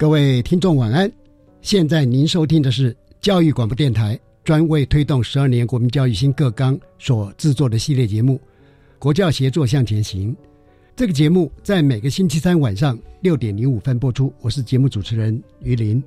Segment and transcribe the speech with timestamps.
[0.00, 1.12] 各位听众晚安，
[1.60, 8.36] 现在您收听的是教育广播电台专为推动十二年国民教育新课纲所制作的系列节目
[8.98, 10.32] 《国教协作向前行》。
[10.96, 14.32] 这个节目在每个星期三晚上六点零五分播出。
[14.40, 16.02] 我是节目主持人于林。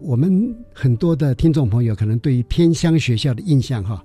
[0.00, 4.02] 我们很多的听众朋友可能对于偏乡学校的印象哈，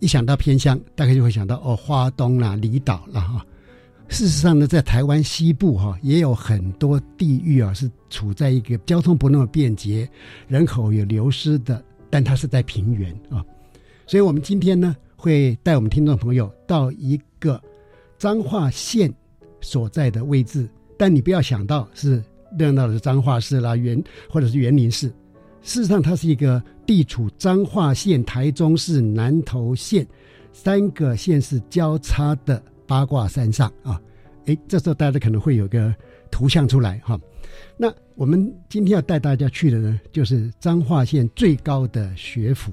[0.00, 3.46] 一想到偏乡，大概就会想到哦，花东啦、离岛啦哈。
[4.08, 10.08] 事实上呢，在台湾西部哈，也有很多地域啊，是处在一个交通不那么便捷、
[10.48, 13.44] 人口有流失的，但它是在平原啊。
[14.06, 17.60] 所以我们今天呢，会带我们听众朋友到一个
[18.16, 19.12] 彰化县
[19.60, 22.22] 所在的位置，但你不要想到是
[22.56, 25.08] 热闹的彰化市啦、园或者是园林市，
[25.62, 30.06] 事实上它是一个地处彰化县、台中市、南投县
[30.52, 32.62] 三个县市交叉的。
[32.86, 34.00] 八卦山上啊，
[34.46, 35.94] 哎，这时候大家可能会有个
[36.30, 37.18] 图像出来哈。
[37.76, 42.72] 那我们今天要带大家去的呢，就是彰化县最高的学府，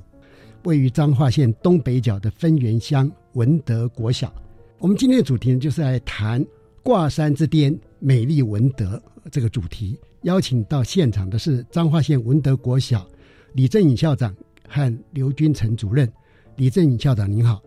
[0.63, 4.33] 位于彰化县东北角的分园乡文德国小。
[4.79, 6.45] 我们今天的主题呢，就是来谈
[6.81, 9.01] 挂山之巅美丽文德
[9.31, 9.99] 这个主题。
[10.23, 13.05] 邀请到现场的是彰化县文德国小
[13.53, 14.33] 李正颖校长
[14.67, 16.11] 和刘君成主任。
[16.55, 17.61] 李正颖校长您好。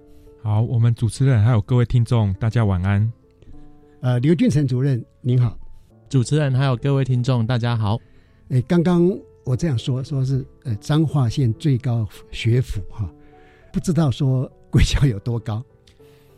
[0.46, 3.12] 好，我们主持人还有各位听众，大家晚安。
[4.00, 5.58] 呃，刘俊成主任您好，
[6.08, 7.98] 主持人还有各位听众大家好。
[8.50, 9.10] 哎，刚刚
[9.44, 13.12] 我这样说，说是呃彰化县最高学府哈，
[13.72, 15.60] 不知道说贵校有多高。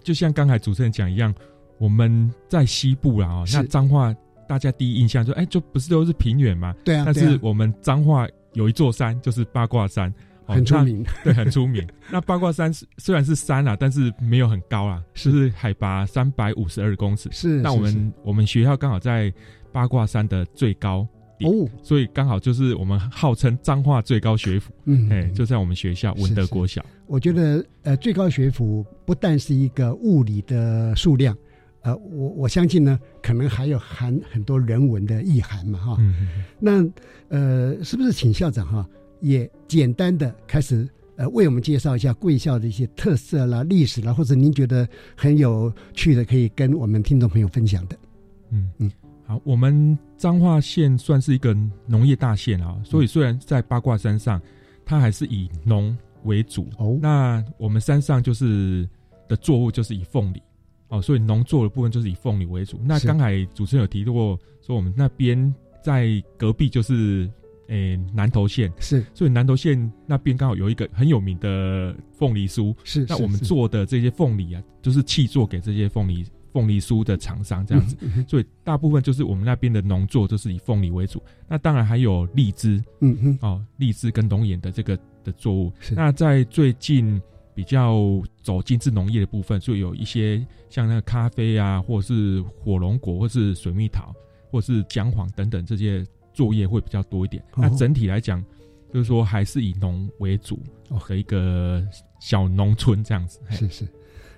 [0.02, 1.34] 就像刚才主持人讲一样，
[1.76, 4.16] 我们在西部啦哦，那彰化
[4.48, 6.74] 大家第一印象就哎，就不是都是平原嘛？
[6.82, 7.02] 对啊。
[7.04, 10.10] 但是我们彰化有一座山，就是八卦山。
[10.54, 11.86] 很出名， 对，很出名。
[12.10, 17.28] 那八卦山虽然是山啊，但是没有很高啊，是是海拔三百五十二公尺。
[17.32, 19.32] 是，那我们我们学校刚好在
[19.72, 21.06] 八卦山的最高
[21.40, 24.72] 哦，所以刚好就是我们号称彰化最高学府。
[24.86, 26.84] 嗯，哎，就在我们学校文德国小。
[27.06, 31.36] 我觉得呃，最高学府不但是一个物理的数量，
[31.82, 35.96] 呃，我我相信呢，可能还有含很多人文的意涵嘛，哈。
[36.00, 36.42] 嗯。
[36.58, 36.84] 那
[37.28, 38.86] 呃，是不是请校长哈？
[39.20, 47.98] 也简单的开始，呃，为我们介绍一下贵校的一些特色啦、历史啦，或者您觉得很有趣的，可以跟我们听众朋友分享的。
[48.50, 48.90] 嗯嗯，
[49.26, 51.56] 好，我们彰化县算是一个
[51.86, 54.40] 农业大县啊，所以虽然在八卦山上，
[54.84, 56.68] 它还是以农为主。
[56.78, 58.88] 哦，那我们山上就是
[59.28, 60.40] 的作物就是以凤梨
[60.88, 62.80] 哦，所以农作的部分就是以凤梨为主。
[62.84, 67.28] 那刚才主持人有提到过，说我们那边在隔壁就是。
[67.68, 73.04] 诶，南投县是，所以南投县那边刚好有一个很有名的凤梨酥，是。
[73.08, 81.22] 那我们做的这些凤梨啊，就是契做给这些凤梨凤梨酥的厂商这样子，所以大部分就是我们那边的农作就是以凤梨为主。
[81.46, 85.70] 那当然还有荔枝，嗯嗯，哦，荔枝跟龙眼的这个的作物。
[85.94, 87.20] 那在最近
[87.54, 88.02] 比较
[88.42, 94.14] 走精致农业的部分，所以有一些像那个咖啡啊，或者是火龙果，或是水蜜桃，
[94.50, 96.02] 或是姜黄等等这些。
[96.38, 98.40] 作业会比较多一点，那整体来讲，
[98.94, 101.84] 就是说还是以农为主和一个
[102.20, 103.40] 小农村这样子。
[103.50, 103.88] 是是，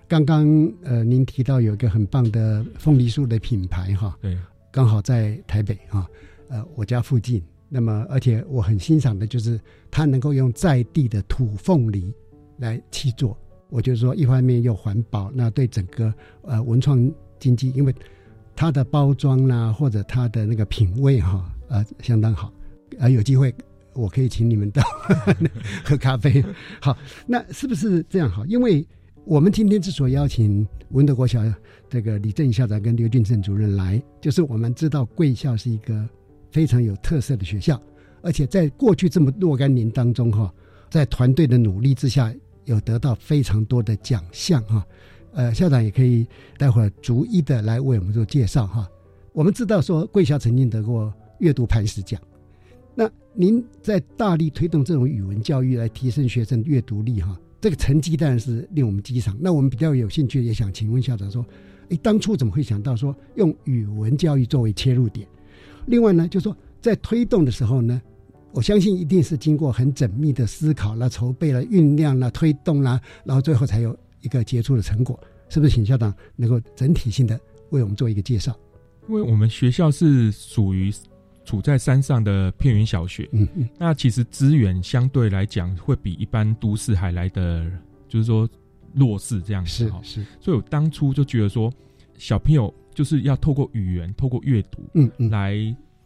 [0.09, 0.47] 刚刚
[0.83, 4.35] 呃，您提到有一个很棒的凤梨酥的品牌哈，对，
[4.73, 6.09] 刚好在台北哈，
[6.49, 7.43] 呃，我家附近。
[7.69, 9.61] 那么，而且我很欣赏的就是
[9.91, 12.11] 它能够用在地的土凤梨
[12.57, 13.37] 来去做。
[13.69, 16.13] 我就是说，一方面又环保，那对整个
[16.43, 16.99] 呃文创
[17.39, 17.95] 经济，因为
[18.57, 22.53] 它的包装啦，或者它的那个品味哈，呃，相当好。
[22.99, 23.55] 啊，有机会
[23.95, 24.83] 我可以请你们到
[25.83, 26.45] 喝咖啡。
[26.81, 26.95] 好，
[27.27, 28.45] 那是不是这样好？
[28.45, 28.87] 因为
[29.25, 31.43] 我们今天之所以邀请文德国小
[31.89, 36.07] 这个李正校长跟刘俊胜主任来，就是我们知道贵校是一个。
[36.53, 37.81] 非常有特色的学校，
[38.23, 40.53] 而且在过去这么若干年当中，哈，
[40.91, 42.35] 在团队的努力之下，
[42.65, 44.85] 有得到非常多的奖项，哈。
[45.33, 46.27] 呃，校长也可以
[46.59, 48.91] 待会儿逐一的来为我们做介绍，哈。
[49.33, 52.21] 我们知道说贵校曾经得过阅读磐石奖，
[52.95, 59.37] 那您在大力推动这种语文教育来提升学生阅读力，哈，这个成绩当然是令我们激赏。
[59.41, 61.45] 那我们比较有兴趣，也想请问校长说，
[61.89, 65.27] 哎，当初怎么会想到说用语文教育作为切入点？
[65.87, 68.01] 另外呢，就是说在推动的时候呢，
[68.53, 75.75] 我相信一定是经过很缜密的思考了、筹备了、酝酿了、推动了，然后最后才有一个杰出的成果，是不是？
[75.75, 77.41] 请校长能够整体性的
[77.71, 78.55] 为我们做一个介绍。
[79.09, 80.93] 因为我们学校是属于
[81.51, 87.69] 处在山上的片源小学，嗯嗯，那其实资源相对来讲会比一般都市还来的，
[88.09, 88.49] 就是说
[88.95, 89.71] 弱势这样子。
[89.71, 91.73] 是是，所以我当初就觉得说，
[92.17, 92.73] 小朋友。
[92.93, 95.55] 就是要透过语言，透过阅读，嗯嗯，来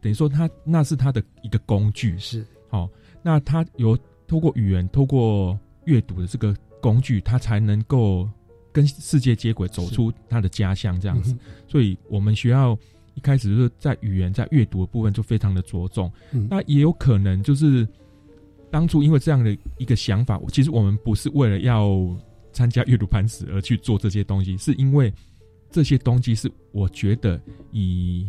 [0.03, 2.89] 等于说他那是他的一个工具，是好。
[3.23, 3.99] 那他有
[4.29, 8.29] 透过语言，透过阅读的这个工具，他才能够
[8.71, 11.35] 跟世界接轨，走出他的家乡这样子。
[11.67, 12.79] 所以，我们学校
[13.15, 16.13] 一开始就是在语言在阅读的部分就非常的着重。
[16.51, 17.87] 那也有可能就是
[18.71, 22.17] 当初因为这样的一个想法，其实我们不是为了要
[22.53, 25.13] 参加阅读磐石而去做这些东西，是因为。
[25.71, 27.41] 这些东西是我觉得
[27.73, 28.29] 以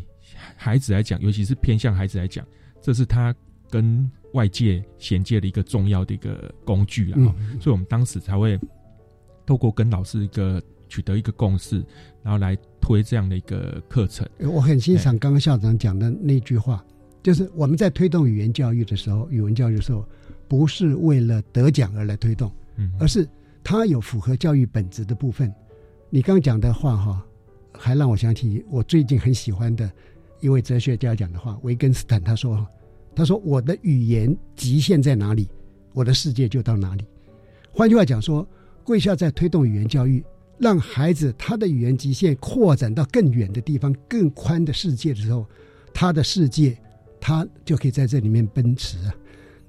[0.56, 2.44] 孩子来讲，尤其是偏向孩子来讲，
[2.82, 3.36] 这是他
[3.70, 7.18] 跟外界衔接的一个重要的一个工具了。
[7.62, 8.60] 所以，我们当时才会
[9.46, 11.84] 透过跟老师一个取得一个共识，
[12.24, 14.28] 然后来推这样的一个课程。
[14.40, 16.84] 我很欣赏刚刚校长讲的那句话，
[17.24, 20.08] 就是我们在推动语言教育的时候，语文教育的时候，
[20.48, 23.28] 不是为了得奖而来推动，嗯而是
[23.64, 25.54] 它有符合教育本质的部分。
[26.10, 27.26] 你刚讲的话，哈。
[27.78, 29.92] 还让我想起我最近很喜欢的
[30.40, 32.66] 一位哲学家讲的话，维根斯坦他说
[33.14, 35.50] ：“他说我的语言极限在哪里，
[35.92, 37.06] 我的世界就到哪里。”
[37.76, 38.48] 换句话讲说，
[38.86, 40.24] 贵校在推动语言教育，
[40.58, 45.46] 让孩子他的语言极限扩展到更远的地方、更宽的世界的时候，
[45.94, 46.78] 他的世界
[47.20, 49.16] 他就可以在这里面奔驰啊。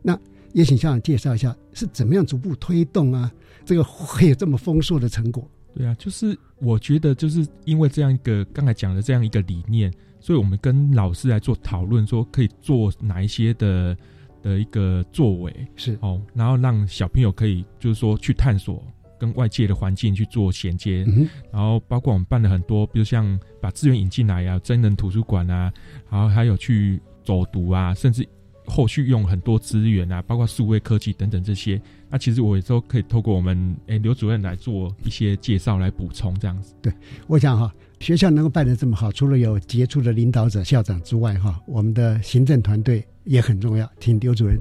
[0.02, 0.18] 那
[0.52, 3.30] 也请校长介绍一下是怎么样逐步推动啊，
[3.64, 5.48] 这个会有这么丰硕的成果。
[5.74, 13.94] 对啊，就是我觉得就是因为这样一个刚才讲的这样一个理念，所以我们跟老师来做讨论，说可以做哪一些的
[14.42, 18.82] 的一个作为是哦，然后让小朋友可以就是说去探索
[19.18, 21.04] 跟外界的环境去做衔接，
[21.52, 25.72] 然后包括我们办了很多，比如像把资源引进来啊，真人图书馆啊，
[26.10, 28.26] 然后还有去走读啊，甚至。
[28.68, 31.80] 后续用很多资源啊，包括数位科技等等这些，
[32.10, 36.74] 那其实我也都可以透过我们诶刘主任来做一些介绍来补充这样子。
[36.82, 36.92] 对，
[37.28, 43.88] 我想哈，学校能够办得这么好，除了有杰出的领导者校长之外，哈，我们的行政团队也很重要。
[44.00, 44.58] 请刘主任。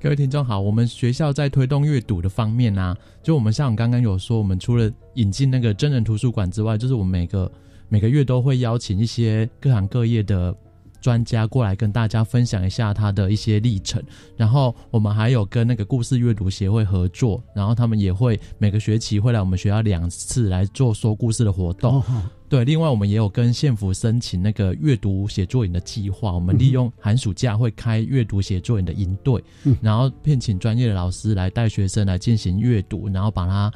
[0.00, 7.50] 各位听众好，我们学校在推动阅读的方面呢，就我们像刚刚有说，我们除了引进那个真人图书馆之外，就是我们每个
[7.88, 10.54] 每个月都会邀请一些各行各业的。
[11.00, 14.02] 专家过来跟大家分享一下他的一些历程，
[14.36, 22.02] 然后我们还有跟那个故事阅读协会合作，然后他们也会每个学期会来我们学校两次来做说故事的活动。
[22.48, 29.42] 对，另外我们也有跟县府申请那个阅读写作营的计划，我们利用寒暑假会开阅读写作营的营队，
[29.82, 33.72] 然后聘请专业的老师来带学生来进行阅读，然后把它。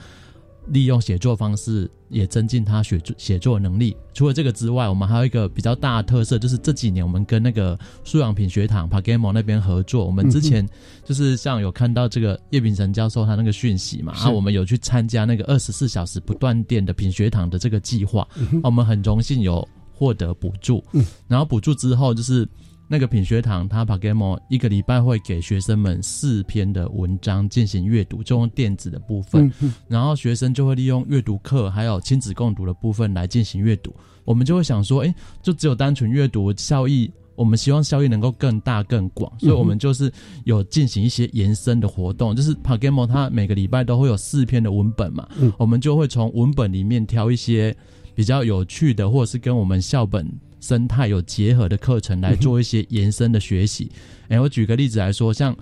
[0.66, 3.96] 利用写作方式也增进他写作写作能力。
[4.14, 10.04] 除了这个之外，我们还有一个比较大的特色，就是这几年我们跟那个素养品学堂 Pagamo 那边合作。
[10.04, 10.68] 我们之前
[11.04, 18.26] 就是像有看到这个叶秉成教授他那个讯息嘛，然后我们有去参加那个二十四小时不断电的品学堂的这个计划，
[18.62, 20.84] 我们很荣幸有获得补助。
[21.28, 22.48] 然后补助之后就是。
[22.88, 29.50] 那个品学堂，他 Pagamo 一个礼拜会给学生们四篇的文章进行阅读，就用电子的部分，
[29.88, 33.94] 然后学生就会利用阅读课还有亲子共读的部分来进行阅读。
[34.24, 40.12] 我们就会想说，哎，就只有单纯阅读效益，我们希望效益能够更大更广，所以我们就是
[40.44, 47.74] 有进行一些延伸的活动，就是 Pagamo 它每个礼拜都会有四篇的文本嘛，我们就会从文本里面挑一些
[48.14, 50.30] 比较有趣的，或者是跟我们校本。
[50.62, 53.92] 生态有结合的课程来做一些延伸的学习。
[54.28, 55.54] 哎，我举个例子来说，像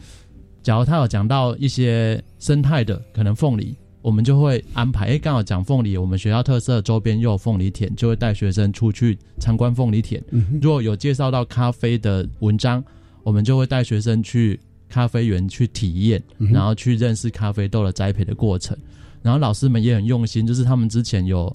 [0.62, 5.06] 假如他有讲到一些生态的，可能凤梨，我们就会安排。
[5.06, 10.22] 哎，刚好讲凤梨，我们学校特色周边又有凤梨田，就会带学生出去参观凤梨田。
[10.60, 12.84] 如果有介绍到咖啡的文章，
[13.22, 18.76] 我们就会带学生去咖啡园去体验，然后去认识咖啡豆的栽培的过程。
[19.22, 21.54] 然后老师们也很用心，就是他们之前有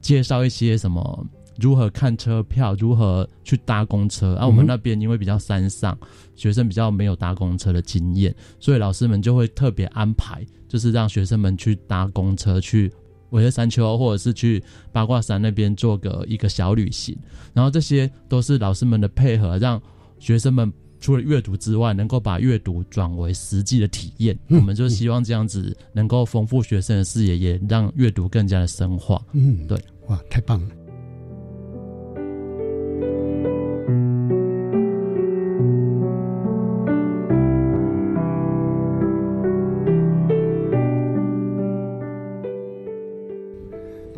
[0.00, 1.26] 介绍一些什么
[1.58, 4.34] 如何看车票，如何去搭公车。
[4.34, 5.96] 啊我们那边因为比较山上，
[6.34, 12.92] 学生比较没有搭公车的经验，所以老师们就会特别安排，就是让学生们去搭公车去
[13.30, 17.16] 我在山丘，或者是去八卦山那边做个一个小旅行。
[17.52, 19.80] 然后这些都是老师们的配合，让
[20.18, 20.72] 学生们。
[21.00, 29.22] 除了阅读之外，能够把阅读转为实际的体验，我们就希望这样子能够丰富学生的视野，也让阅读更加的深化。
[29.32, 30.68] 嗯，对，哇，太棒了！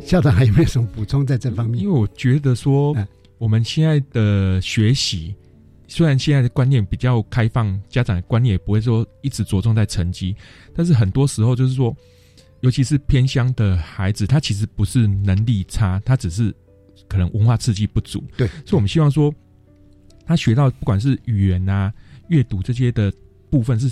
[0.06, 1.82] 校长还有没有什么补充在这方面？
[1.82, 2.96] 因为我觉得说，
[3.38, 5.34] 我们现在的学习。
[5.88, 10.34] 虽然现在的观念比较开放，家长的观念也不会说一直着重在成绩，
[10.74, 11.94] 但是很多时候就是说，
[12.60, 16.54] 尤其是偏乡的孩子，他其实不是能力差，他只是
[17.08, 18.22] 可能文化刺激不足。
[18.36, 19.32] 对，所以我们希望说，
[20.24, 21.92] 他学到不管是语言啊、
[22.28, 23.12] 阅读这些的
[23.48, 23.88] 部分，是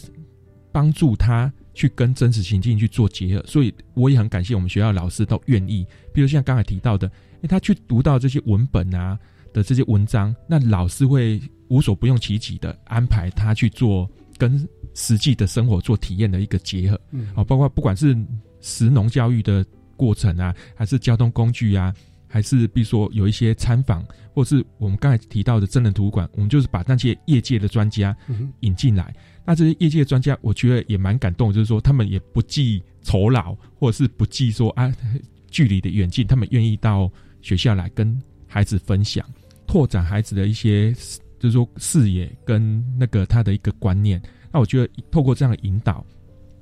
[0.73, 3.45] 帮助他去跟真实情境去做结合。
[3.47, 7.11] 所以我也很感谢我们学校老师都愿意，比如像刚才提到的，
[7.43, 9.19] 哎，他去读到这些文本啊
[9.53, 11.41] 的这些文章，那老师会。
[11.69, 18.15] 无所不用其极的安排他去做跟实际的生活做体验的一个结合，嗯，啊，包括不管是
[18.61, 19.65] 实农教育的
[19.97, 21.93] 过程啊，还是交通工具啊，
[22.29, 24.05] 还是比如说有一些参访，
[24.35, 28.15] 或是我们刚才提到的真人图书馆，我们就是把那些业界的专家
[28.61, 29.15] 引进来。
[29.47, 34.95] 那这些业界专家，我觉得也蛮感动，就是说他们也不计酬劳，或者是不计说啊
[35.51, 37.11] 距离的远近，他们愿意到
[37.41, 39.25] 学校来跟孩子分享，
[39.67, 40.95] 拓展孩子的一些。
[41.37, 46.03] 就是说视野跟那个他的一个观念，那我觉得透过这样的引导，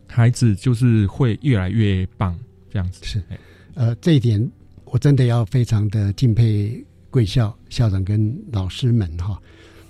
[0.08, 2.36] 孩子就是会越来越棒，
[2.68, 3.22] 这样子是。
[3.74, 4.44] 呃，这一点
[4.86, 9.40] 我真的要非常的敬佩贵校校长跟老师们哈。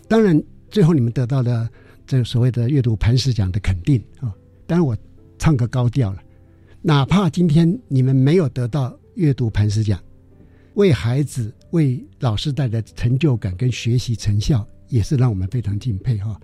[0.09, 1.67] 当然，最后你们得到的
[2.07, 4.35] 这个所谓的阅读磐石奖的肯定啊，
[4.67, 4.95] 当然我
[5.39, 6.23] 唱个高调了，
[6.83, 9.99] 哪怕今天你们没有得到阅读磐石奖，
[10.75, 14.67] 为孩子为老师带来成就感跟学习成效。
[14.89, 16.39] 也是让我们非常敬佩哈。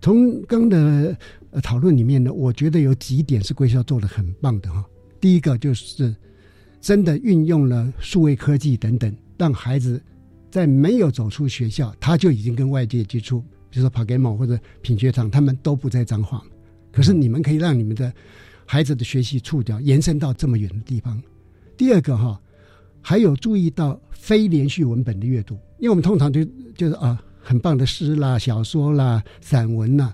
[0.00, 1.14] 从刚的
[1.62, 4.82] 讨论里面呢，我觉得有几点是贵校做的很棒的哈。
[5.20, 6.16] 第一个就是
[6.80, 10.02] 真的运用了数位科技等等，让孩子
[10.50, 13.40] 在没有走出学校，他就已经跟外界接触，
[13.70, 16.42] 比如说跑 game 或者品学堂，他们都不在脏话。
[16.92, 18.12] 可是你们可以让你们的
[18.66, 21.22] 孩子的学习触角延伸到这么远的地方。
[21.76, 22.40] 第二个哈，
[23.00, 27.22] 还有注意到非连续文本的阅读，因为我们通常就就是啊。
[27.42, 30.12] 很棒的诗啦、小说啦、散文呐，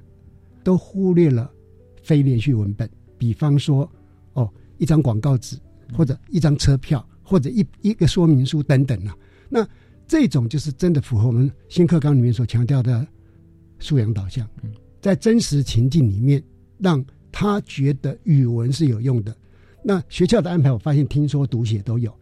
[0.63, 1.51] 都忽略了
[2.01, 2.89] 非连续文本。
[3.19, 3.91] 比方说，
[4.35, 5.59] 哦，一张广告纸，
[5.93, 9.15] 或者一张车票，或者一一个说明书等等啊。
[9.49, 9.69] 那
[10.07, 13.07] 这种就是真的符合我们新课纲里面所强调的
[13.79, 14.49] 素养导向，
[15.01, 16.43] 在真实情境里面，
[16.79, 19.37] 让他觉得语文是有用的。
[19.83, 22.13] 那学校的安排，我发现听说读写都有，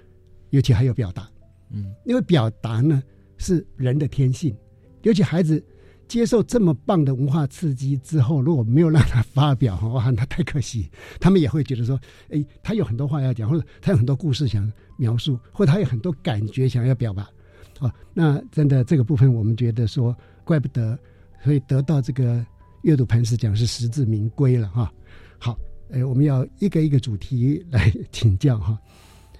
[0.51, 1.29] 尤其还有表达。
[1.71, 3.03] 嗯，因为表达呢
[3.39, 4.55] 是人的天性。
[5.03, 5.63] 尤其孩子
[6.09, 10.91] 接受这么棒的文化刺激之后，如果没有让他发表，哇，那太可惜。
[11.21, 12.01] 他们也会觉得说，
[12.31, 17.29] 哎，他有很多话要讲，或者他有很多故事想描述，或者他有很多感觉想要表达。
[17.79, 20.99] 啊，那真的这个部分，我们觉得说，怪不得
[21.43, 22.45] 可以得到这个
[22.83, 24.93] 阅读磐石奖是实至名归了哈。
[25.39, 25.59] 好，
[25.91, 28.79] 哎，我们要一个一个主题 来请教哈，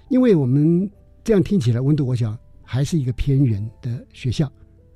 [0.09, 0.89] 因为我们
[1.23, 4.51] 这样听起来，温度我想还是一个偏远的学校。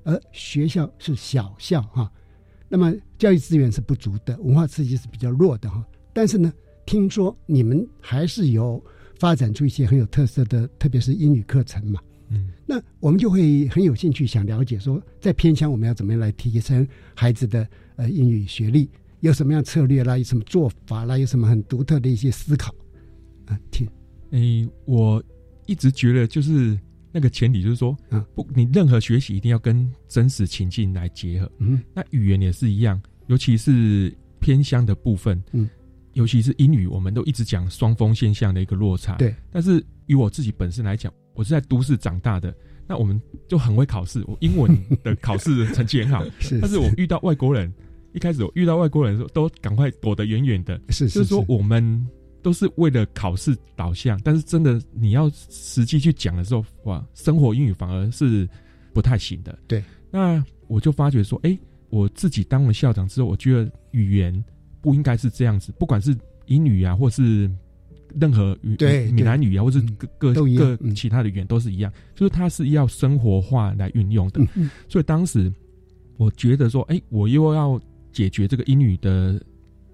[0.06, 2.10] 而学校是小校哈，
[2.70, 5.86] 那么教育资源是不足的，文化刺激是比较弱的哈。
[6.14, 6.52] 但是呢，
[6.86, 8.82] 听说你们还是有
[9.20, 12.00] 发展出一些很有特色的，特别是英语课程嘛。
[12.30, 18.90] 嗯，那我们就会很有兴趣想了解说，在偏乡我们要怎么样来提升孩子的呃英语学历，
[19.22, 22.74] 有什么样策略啦，有什么做法啦，有什么很独特的一些思考
[23.46, 23.60] 啊？
[23.72, 23.88] 听，
[24.32, 25.24] 诶，我
[25.66, 26.78] 一直觉得就是。
[27.12, 31.52] 那个前提就是说，啊，不，你任何学习一定要跟真实情境来结合。
[31.58, 35.68] 嗯，那语言也是一样，尤其是偏乡的部分，嗯，
[36.14, 39.16] 尤其是英语，我们都一直讲双峰现象的一个落差。
[39.16, 42.54] 对，但是以我自己本身来讲，我是在都市长大的，
[42.86, 46.60] 那我们就很会考试，我英文的考试成绩很好，是。
[46.60, 47.74] 但是我遇到外国人，
[48.12, 50.78] 一开始我遇到外国人的时候，都赶快躲得远远的。
[50.90, 52.06] 是，就是说我们
[52.42, 58.46] 都是为了考试导向，但是真的你要实际去讲的时候，哇，生活英语反而是
[58.94, 59.58] 不太行的。
[59.66, 59.82] 对。
[60.12, 61.58] 那我就发觉说，哎，
[61.90, 64.44] 我自己当了校长之后，我觉得语言
[64.82, 66.14] 不应该是这样子，不管是
[66.48, 67.50] 英语啊，或是。
[68.20, 69.80] 任何语对闽南语啊，或者
[70.18, 74.42] 各各各其他的语言都是一样，就是它是要生活化来运用的。
[74.88, 75.52] 所以当时
[76.18, 77.80] 我觉得说，哎，我又要
[78.12, 79.40] 解决这个英语的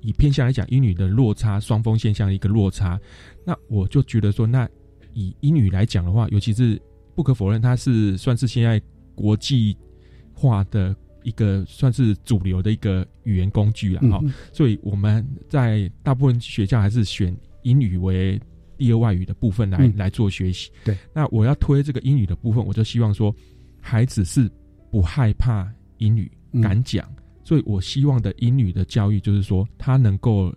[0.01, 2.99] 以偏向来讲，英语的落差双峰现象的一个落差，
[3.45, 4.69] 那我就觉得说，那
[5.13, 6.81] 以英语来讲的话，尤其是
[7.15, 8.81] 不可否认，它是算是现在
[9.13, 9.77] 国际
[10.33, 14.21] 化的一个算是主流的一个语言工具了哈。
[14.53, 17.35] 所以我们在大部分学校还是选。
[17.65, 18.39] 英语为
[18.77, 20.69] 第二外语的部分来来做学习。
[20.83, 23.35] 对，那我要推这个英语的部分，我就希望说，
[23.81, 24.49] 孩子是
[24.91, 25.67] 不害怕
[25.97, 26.31] 英语，
[26.61, 27.09] 敢讲。
[27.43, 30.53] 所以我希望的英语的教育，就是说他能够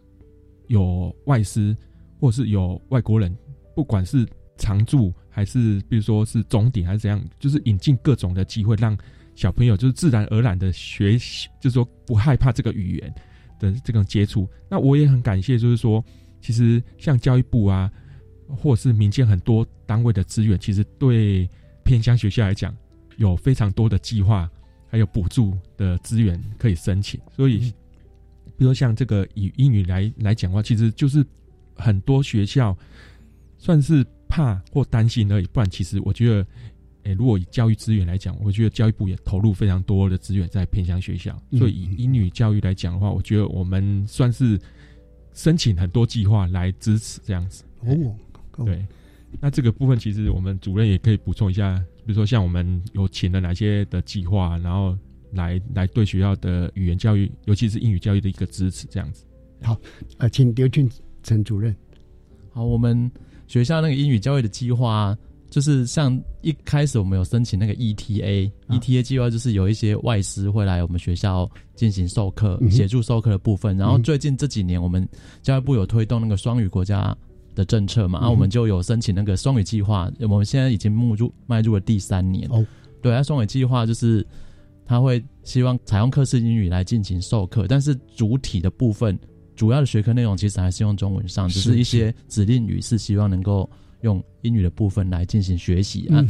[0.66, 1.76] 有外师，
[2.20, 3.34] 或是有外国人，
[3.74, 8.96] 不管是常驻还是比如说是总点还是怎样，就是引进各种的机会，让
[9.34, 13.14] 小朋友就是自然而然的学习，就是说不害怕这个语言
[13.60, 14.48] 的这种接触。
[14.68, 16.04] 那我也很感谢，就是说。
[16.40, 17.90] 其实像教育部啊，
[18.46, 21.48] 或是民间很多单位的资源，其实对
[21.84, 22.74] 偏乡学校来讲，
[23.16, 24.48] 有非常多的计划，
[24.88, 27.20] 还有补助的资源可以申请。
[27.34, 27.72] 所以，
[28.56, 31.24] 比如像这个以英语来来讲的话，其实就是
[31.74, 32.76] 很多学校
[33.58, 35.46] 算是怕或担心而已。
[35.46, 36.46] 不然，其实我觉得，
[37.02, 41.36] 诶，如果以教育资源来讲，我觉得教育部也投入非常多的资源在偏乡学校。
[41.52, 44.58] 所以，以英语教育来讲的话，我觉得我们算是。
[45.38, 48.84] 申请很多计划来支持这样子哦，对，
[49.40, 54.98] 那这个部分其实我们主任也可以补充一下，比如说像我们有请了哪些的计划，然后
[55.34, 59.24] 来来对学校的语言教育，尤其是英语教育的一个支持这样子。
[59.62, 59.80] 好，
[60.16, 60.90] 呃，请刘俊
[61.22, 61.72] 成主任。
[62.50, 63.08] 好，我们
[63.46, 65.16] 学校那个英语教育的计划。
[65.50, 73.74] 就是像一开始我们有申请那个 ETA，ETA 计划就是有一些外师会来我们学校进行授课，协助授课的部分。
[73.78, 75.08] 然后最近这几年，我们
[75.40, 77.16] 教育部有推动那个双语国家
[77.54, 80.10] 的政策嘛，然后我们就有申请那个双语计划。
[80.20, 82.46] 我们现在已经迈入迈入了第三年。
[82.50, 82.62] 哦，
[83.00, 84.26] 对，那双语计划就是
[84.84, 89.18] 他会希望采用课式英语来进行授课，但是主体的部分，
[89.56, 93.68] 主要的学科内容其实还是用中文上，只是一些指令语是希望能够。
[94.02, 96.24] 用英语的部分来进行学习啊，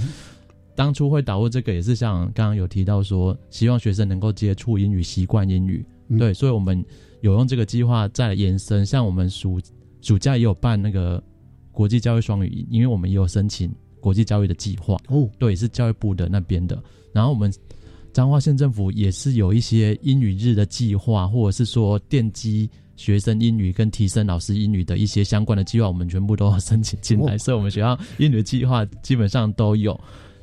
[0.75, 5.85] 当初会导入这个也是像刚刚有提到说，希望学生能够接触英语、习惯英语。
[6.19, 6.85] 对，所以我们
[7.21, 9.61] 有用这个计划再延伸，像我们暑
[10.01, 11.23] 暑假也有办那个
[11.71, 14.97] 国际教育双语，因为我们也有申请国际教育的计划。
[15.09, 16.83] 哦，对，是教育部的那边的。
[17.13, 17.53] 然后我们
[18.13, 22.71] 彰化县政府也是有一些英语日的计划，或者是说奠基。
[22.99, 27.39] 学生英语跟提升老师英语的一些相关的计划，我们全部都要申请进来。
[27.39, 29.99] 所以，我们学校英语计划基本上都有。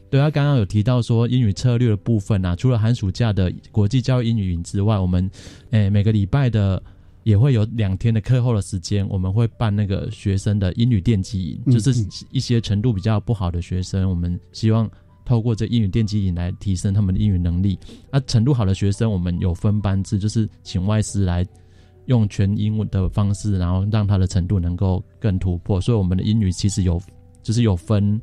[0.10, 5.30] 对他刚刚有提到说英语策略的部分啊，除了寒暑假的国际教育英语营之外，我们
[5.72, 6.82] 诶每个礼拜的
[7.24, 14.90] 也会有两天的课后的时间，我们会办那个学生的英语奠基营，就是一些程度比较不好的学生，我们希望
[15.26, 17.78] 透过这英语奠基营来提升他们的英语能力。
[18.12, 21.46] 那程度好的学生，我们有分班制，就是请外师来。
[22.06, 25.80] 用全英文的方式，然后让他的程度能够更突破。
[25.80, 27.02] 所以我们的英语其实有，
[27.42, 28.20] 就是有分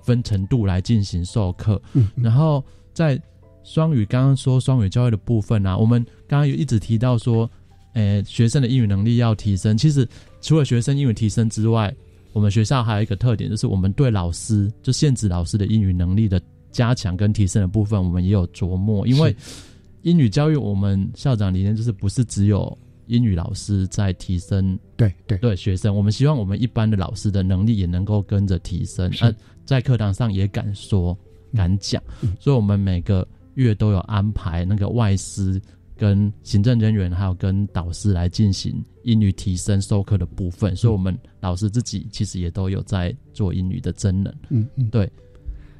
[0.00, 1.80] 分程度来进行授课。
[1.92, 3.20] 嗯，然后在
[3.64, 7.50] 双语，刚刚说双语教育的部分啊，我们刚刚有一直提到说，
[7.94, 9.76] 诶，学生的英语能力要提升。
[9.76, 10.08] 其实
[10.40, 11.92] 除了学生英语提升之外，
[12.32, 19.06] 我们学校还有一个特点，就是我们对老师，就限制老师的英语能力的加强跟提升的部分，我们也有琢磨。
[19.06, 19.34] 因为
[20.02, 25.38] 英语教育，我们校长理念就是不是只有英语老师在提升，对对。
[25.38, 31.16] 对，学生，我们希望我们一般的老师的能力也能够跟着提升，呃，在课堂上也敢说
[31.54, 32.02] 敢讲，
[32.38, 35.60] 所以我们每个月都有安排那个外师
[35.96, 45.10] 跟行政人员，还有跟导师来进行英语提升授课的部分，所以我们老师自己其实也都有在做英语的真人，嗯嗯，对，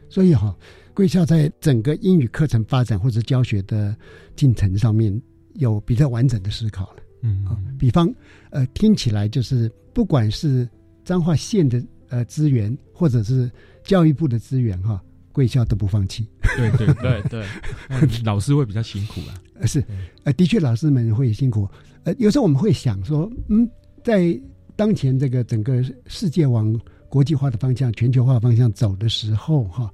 [0.09, 0.57] 所以哈，
[0.95, 3.95] 贵校在整个英语课程发展或者教学的
[4.35, 5.21] 进程上面
[5.55, 7.03] 有比较完整的思考了。
[7.27, 8.12] 嗯啊，比方，
[8.51, 10.69] 呃，听起来就是不管是
[11.05, 13.51] 彰化县的呃资源，或者是
[13.83, 16.27] 教育部的资源，哈，贵校都不放弃。
[16.57, 17.45] 对对对对，
[18.25, 19.35] 老师会比较辛苦啊。
[19.55, 19.85] 呃，是，
[20.25, 21.69] 呃，的确，老师们会辛苦。
[22.05, 23.69] 呃，有时候我们会想说，嗯，
[24.05, 24.39] 在
[24.77, 29.91] 当前这个整个世界往国际化的方向、全球化方向走的时候，哈，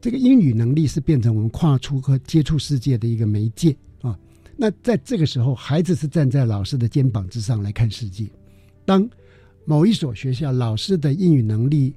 [0.00, 3.89] 这个英语能力是变成我们跨出和接触世界的一个媒介啊。
[4.62, 8.26] 那在这个时候，孩子是站在老师的肩膀之上来看世界。
[8.84, 9.08] 当
[9.64, 11.96] 某一所学校老师的英语能力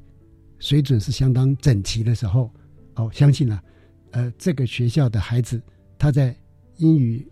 [0.59, 2.49] 水准是相当整齐的时候，
[2.95, 3.61] 哦，相信了，
[4.11, 5.61] 呃，这个学校的孩子
[5.99, 6.33] 他在
[6.77, 7.27] 英语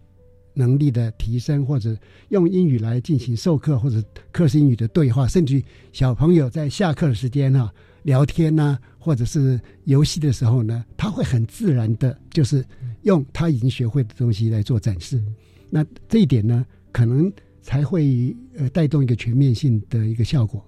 [0.53, 5.63] 能力的提升，或者用英语来进行授课或者课时英语的对话，甚至
[5.93, 12.65] 小朋友在下课的时间哈聊天呐，或者是游戏的时候呢，他会很自然的，就是
[13.03, 15.23] 用他已经学会的东西来做展示。
[15.69, 17.31] 那这一点呢，可能。
[17.63, 20.65] 才会呃带动一个全面性的一个效果，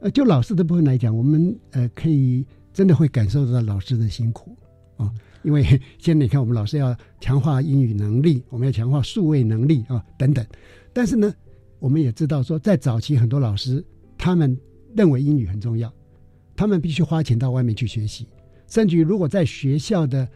[0.00, 4.54] 呃，就老师的部分来讲，我们呃可以真的会感受到老师的辛苦
[4.98, 5.10] 啊，
[5.42, 5.62] 因为
[5.96, 10.44] 现在你看，我们老师要强化英语能力，我们要强化数位能力啊等等，
[10.92, 11.34] 但是呢，
[11.78, 13.82] 我们也知道说，在早期很多老师
[14.18, 14.54] 他们
[14.94, 15.90] 认为英语很重要，
[16.54, 18.28] 他们必须花钱到外面去学习，
[18.68, 20.28] 甚至于如果在学校的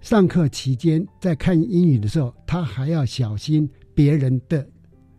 [0.00, 4.66] 上课期间在看英语的时候，他还要小心别人的。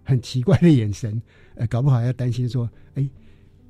[0.09, 1.21] 很奇怪的眼神，
[1.55, 3.09] 呃，搞不好要担心说，哎，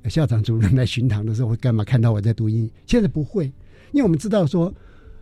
[0.04, 1.82] 校长主任来巡堂的时候会干嘛？
[1.82, 2.72] 看到我在读英语？
[2.86, 3.46] 现在不会，
[3.90, 4.72] 因为我们知道说，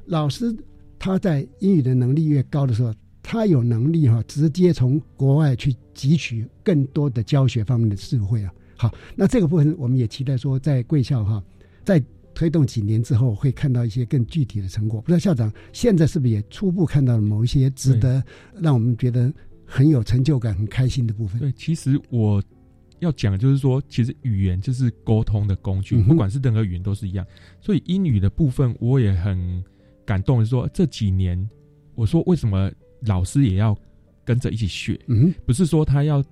[0.04, 0.54] 老师
[0.98, 8.52] 他在英语的能力越高的时候，他有能力哈，直接从国外去汲取更多的教学方面的智慧啊。
[8.76, 11.42] 好，那这个部分我们也期待说，在贵校哈，
[11.82, 11.98] 在
[12.36, 15.00] 推动几年之后，会看到一些更具体的成果。
[15.00, 18.22] 不知道校长现在是不是也初步看到了某一些值得
[18.60, 19.32] 让我们觉得。
[19.68, 21.40] 很有成就感、很开心的部分。
[21.40, 22.40] 对，其实我
[23.00, 27.26] 要讲的就是说，其实语言就是沟通的工具，不管是任何语言都是一样。
[27.60, 29.36] 所以英语的部分，我也很
[30.04, 31.36] 感动，是说这几年，
[31.96, 32.70] 我说为什么
[33.00, 33.76] 老师也要
[34.24, 34.96] 跟着一起学？
[35.08, 36.24] 嗯，不是说他要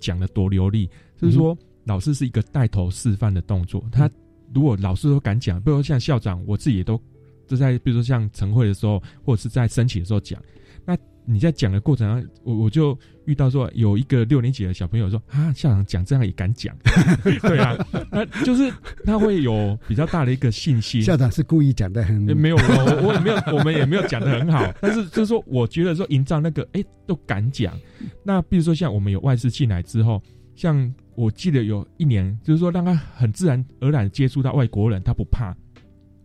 [0.00, 0.88] 讲的多流利，
[1.20, 3.84] 就是说老师是一个带头示范的动作。
[3.92, 4.10] 他
[4.54, 7.00] 如果老师都敢讲，比如说像校长，我自己也都
[7.46, 10.40] 就在，比如说像晨会的时候，或者是在升旗的时候讲，
[10.84, 10.96] 那。
[11.30, 16.74] 你在讲的过程中，我我就遇到说有一个六年级的小朋友说啊，校长讲这样也敢讲，
[17.22, 17.76] 对啊，
[18.10, 18.72] 那就是
[19.04, 21.02] 他会有比较大的一个信心。
[21.02, 27.78] 校长是故意讲的很没有，我我也没有，我们也没有讲的很好， 但是就是说，我觉得说营造那个哎都敢讲。
[28.24, 30.22] 那比如说像我们有外事进来之后，
[30.58, 35.56] 像我记得有一年，就是说让他很自然而然接触到外国人，他不怕。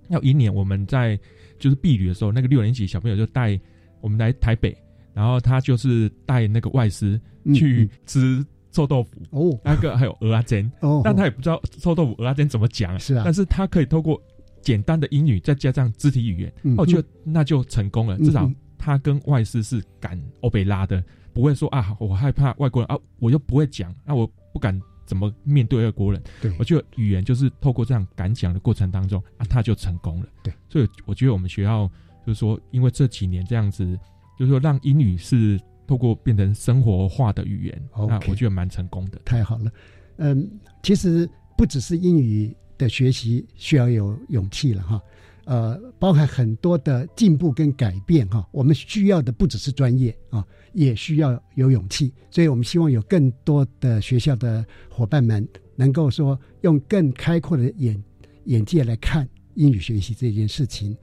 [0.09, 1.17] 要一年我们在
[1.59, 3.59] 就是避旅的时候，那个六年级小朋友就带
[4.01, 4.75] 我们来台北。
[5.13, 7.21] 然后他就是带那个外师
[7.53, 14.19] 去吃臭豆腐哦，那个还有鹅阿煎哦，但他也不知道臭豆腐鹅阿煎怎么讲是啊，但是他可以透过
[14.63, 18.17] 简单的英语再加上肢体语言，我觉得那就成功了。
[18.17, 26.21] 至少他跟外师是敢欧贝拉的，不会说啊我害怕外国人啊，我又不会讲，那我不敢怎么面对外国人。
[26.41, 30.27] 对，我觉得语言就是透过这样敢讲的过程当中啊，他就成功了。
[30.43, 31.89] 对，所以我觉得我们学校
[32.25, 33.99] 就是说，因为这几年这样子。
[34.35, 39.21] 就是说，让英语是透过变成生活化的语言，那我觉得蛮成功的。
[39.23, 39.71] 太好了，
[40.17, 40.49] 嗯，
[40.81, 45.01] 其实不只是英语的学习需要有勇气了哈，
[45.45, 48.43] 呃，包含很多的进步跟改变哈。
[48.51, 50.43] 我们需要的不只是专业啊，
[50.73, 52.13] 也需要有勇气。
[52.29, 58.03] 所以我们希望有更多的学校的伙伴们能够说，用更开阔的眼
[58.45, 60.95] 眼界来看英语学习这件事情。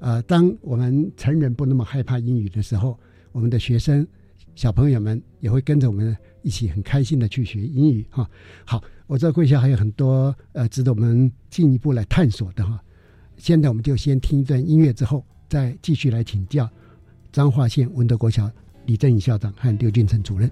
[0.00, 2.98] 呃，当我们成人不那么害怕英语的时候，
[3.32, 4.06] 我们的学生
[4.54, 8.28] 小朋友们也会跟着我们一起很开心的去学英语哈。
[8.64, 12.80] 好，我知道贵校还有很多呃值得我们进一步来探索的哈。
[13.36, 16.68] 现在我们就先听一段音乐，之后再继续来请教
[17.32, 18.50] 彰化县文德国小
[18.88, 20.50] 李正宇校长和刘俊成主任。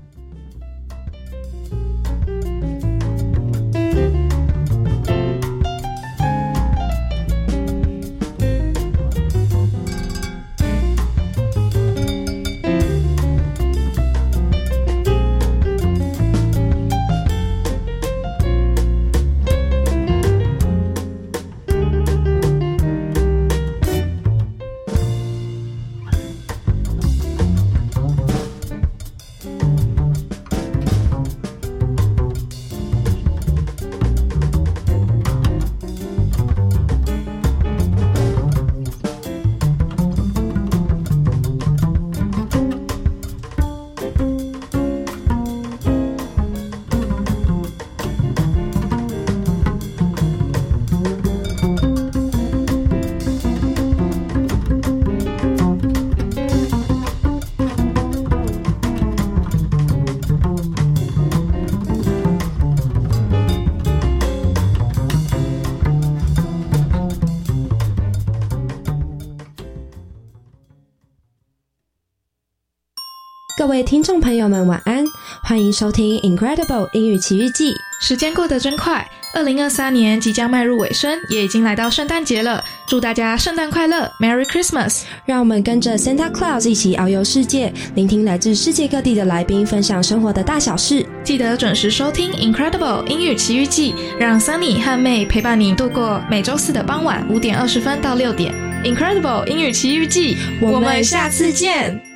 [73.66, 75.05] 各位听众朋友们，晚安！
[75.42, 77.72] 欢迎收听《Incredible 英语奇遇记》。
[77.98, 82.62] 时间过得真快，二零二三年即将迈入尾声，也已经来到圣诞节了。
[82.87, 85.02] 祝大家圣诞快乐，Merry Christmas！
[85.24, 91.05] 让我们跟着 Santa Claus 一起遨游世界，聆听来自世界各地的来宾分享生活的大小事。
[91.24, 98.55] 记得准时收听《Incredible 英语奇遇记》，让 Sunny 和 May 陪伴你度过每周四的傍晚五点二十分到六点。
[98.85, 102.15] Incredible 英语奇遇记，我们下次见。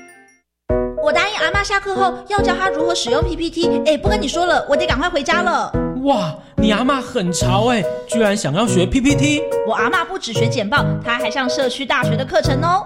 [1.02, 3.80] 我答应阿妈下课后要教她如何使用 PPT。
[3.86, 5.72] 哎，不跟你说了，我得赶快回家了。
[6.04, 9.42] 哇，你阿妈很潮哎，居然想要学 PPT。
[9.66, 12.84] 我阿妈不只学简报，她还上社区大学的课程哦。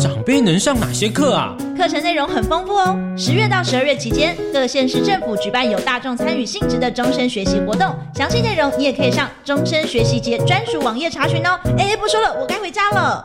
[0.00, 1.54] 长辈能上哪些课啊？
[1.76, 2.96] 课程内容很丰富哦。
[3.16, 11.60] 十月到十二月期间，各县市政府举办有大众参与性质的终身学习活动，详细内容你也可以上终身学习节专属网页查询哦。
[11.78, 13.24] 哎，不说了，我该回家了。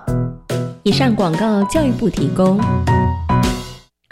[0.83, 2.59] 以上广告，教育部提供。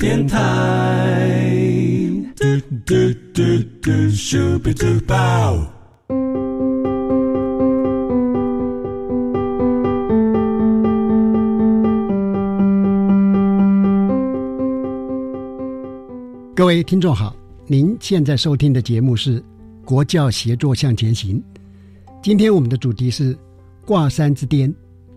[0.00, 1.46] 教育电台。
[16.54, 17.36] 各位听众好，
[17.66, 19.40] 您现在收听的节目是
[19.84, 21.36] 《国教协作向前行》。
[22.22, 23.36] 今天我们的主题是
[23.86, 24.74] “挂山之巅，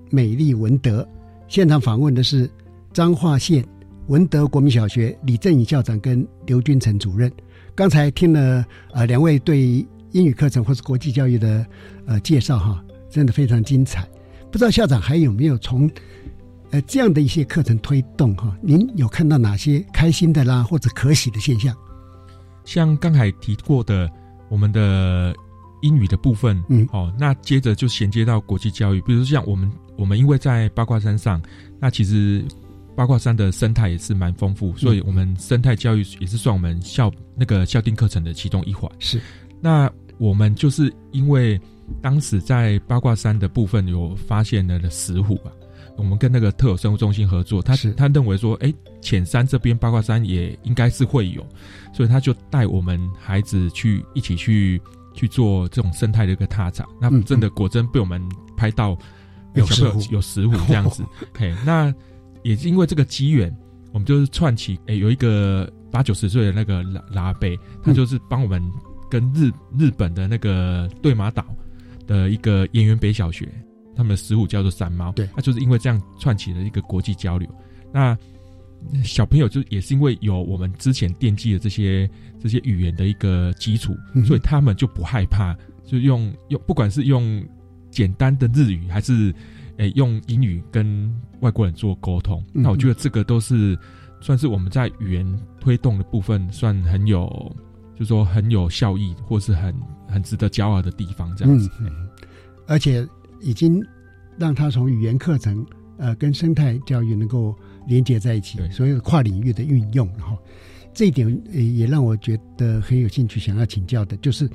[0.09, 1.07] 美丽文德”。
[1.47, 2.49] 现场访问的是。
[2.93, 3.65] 彰化县
[4.07, 7.31] 文德国民小学李正宇校长跟刘君成主任，
[7.73, 11.65] 刚才听了呃两位对英语课程或是国际教育的
[12.05, 14.05] 呃介绍哈，真的非常精彩。
[14.51, 15.89] 不知道校长还有没有从
[16.71, 21.73] 呃这样的一些课程推动哈，您有看到哪些开心的啦或者可喜的现象？
[22.65, 24.09] 像刚才提过的
[24.49, 25.33] 我们的
[25.81, 31.41] 英语的部分，嗯，哦，那接着就衔接到国际教育，比如像我们我们因为在八卦山上，
[31.79, 32.43] 那其实。
[32.95, 38.89] 八卦山的生态也是蛮丰富，所以我们生态教育也是算我们校那个校定课程的其中一环。
[38.99, 39.19] 是，
[39.59, 41.59] 那我们就是因为
[42.01, 45.51] 当时在八卦山的部分有发现了的石虎吧，
[45.97, 51.43] 我们跟那个特有生物中心合作，他他认为说，哎，浅山这边八卦山也应该是会有，
[51.93, 54.79] 所以他就带我们孩子去一起去
[55.15, 56.87] 去做这种生态的一个踏查。
[57.01, 58.21] 那真的果真被我们
[58.55, 58.95] 拍到
[59.55, 61.03] 有石虎，有石虎这样子。
[61.35, 61.91] 嘿，那。
[62.43, 63.53] 也是因为这个机缘，
[63.91, 68.61] 我们就是串起，哎，有一个八九十岁的那个拉拉贝，他就是帮我们
[69.09, 71.45] 跟日日本的那个对马岛
[72.05, 73.47] 的一个演员北小学，
[73.95, 77.49] 他们的食物叫做山猫，对，他就是因为这样串起了一个国际交流。
[77.91, 78.17] 那
[79.03, 82.09] 小朋友就也是因为有我们之前奠基的这些
[82.41, 87.43] 这些语言的一个基础，所以他们就不害怕，就用用不管是用
[87.89, 89.33] 简单的日语还是。
[89.77, 91.11] 诶，用英语跟
[91.43, 93.77] 外国人做沟通，那我觉得这个都是
[94.21, 97.27] 算是我们在语言推动的部分，算很有，
[97.95, 99.75] 就是说很有效益，或是很
[100.07, 101.69] 很值得骄傲的地方，这样子。
[102.65, 103.05] 而且
[103.41, 103.83] 已经
[104.37, 105.65] 让他从语言课程，
[105.97, 107.53] 呃，跟生态教育能够
[107.85, 110.37] 连接在一起，所有跨领域的运用，然后
[110.93, 114.49] 这一点也让我觉得很有兴趣，想要请教的，就是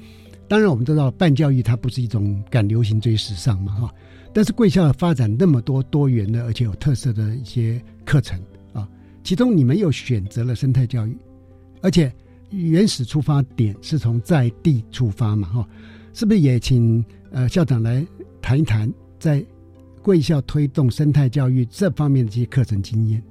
[0.48, 3.94] 当然我们都知道，办教育它不是一种赶流行追时尚嘛，哈。
[4.33, 8.38] 但是贵校发展那么多多元的而且有特色的一些课程
[8.73, 8.88] 啊，
[9.25, 11.17] 其中你们又选择了生态教育，
[11.83, 12.12] 而且
[12.51, 15.69] 原始出发点是从在地出发嘛，哈，
[16.14, 18.07] 是不是也请呃校长来
[18.41, 19.45] 谈一谈在
[20.03, 23.23] 贵校推动生态教育这方面的这些课程经验？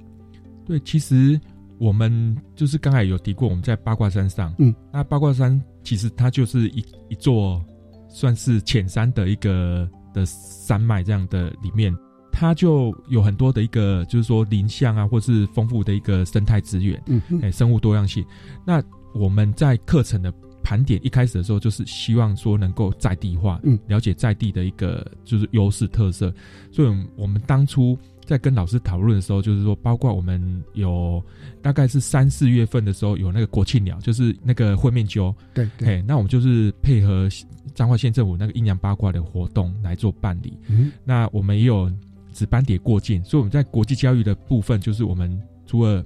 [0.64, 1.40] 对，其实
[1.78, 5.60] 我们就是刚才有提过，我们在八卦山上，嗯，那八卦山。
[5.84, 7.64] 其实它就是一一座
[8.10, 11.96] 算是浅山的一个的山脉这样的里面，
[12.32, 18.24] 它就有很多的一个就是说林相啊，或是丰富的一个生态资源，嗯，哎，生物多样性。
[18.64, 18.82] 那
[19.14, 26.34] 我们在课程的盘点一开始的时候，就是希望说能够在地化，嗯，了解在地的一个就是优势特色。
[26.70, 27.98] 所以，我们当初
[28.28, 31.22] 在跟老师讨论的时候，就是说，包括我们有
[31.62, 37.26] 大概是三四月份的时候，有那个国庆鸟，就是那个会面鸠，对对，那我们就是配合
[37.74, 40.58] 彰化县政府那个阴阳八卦的活动来做办理。
[40.68, 41.90] 嗯，那我们也有
[42.34, 46.04] 值班蝶过境，所以我们在国际教育的部分，就是我们除了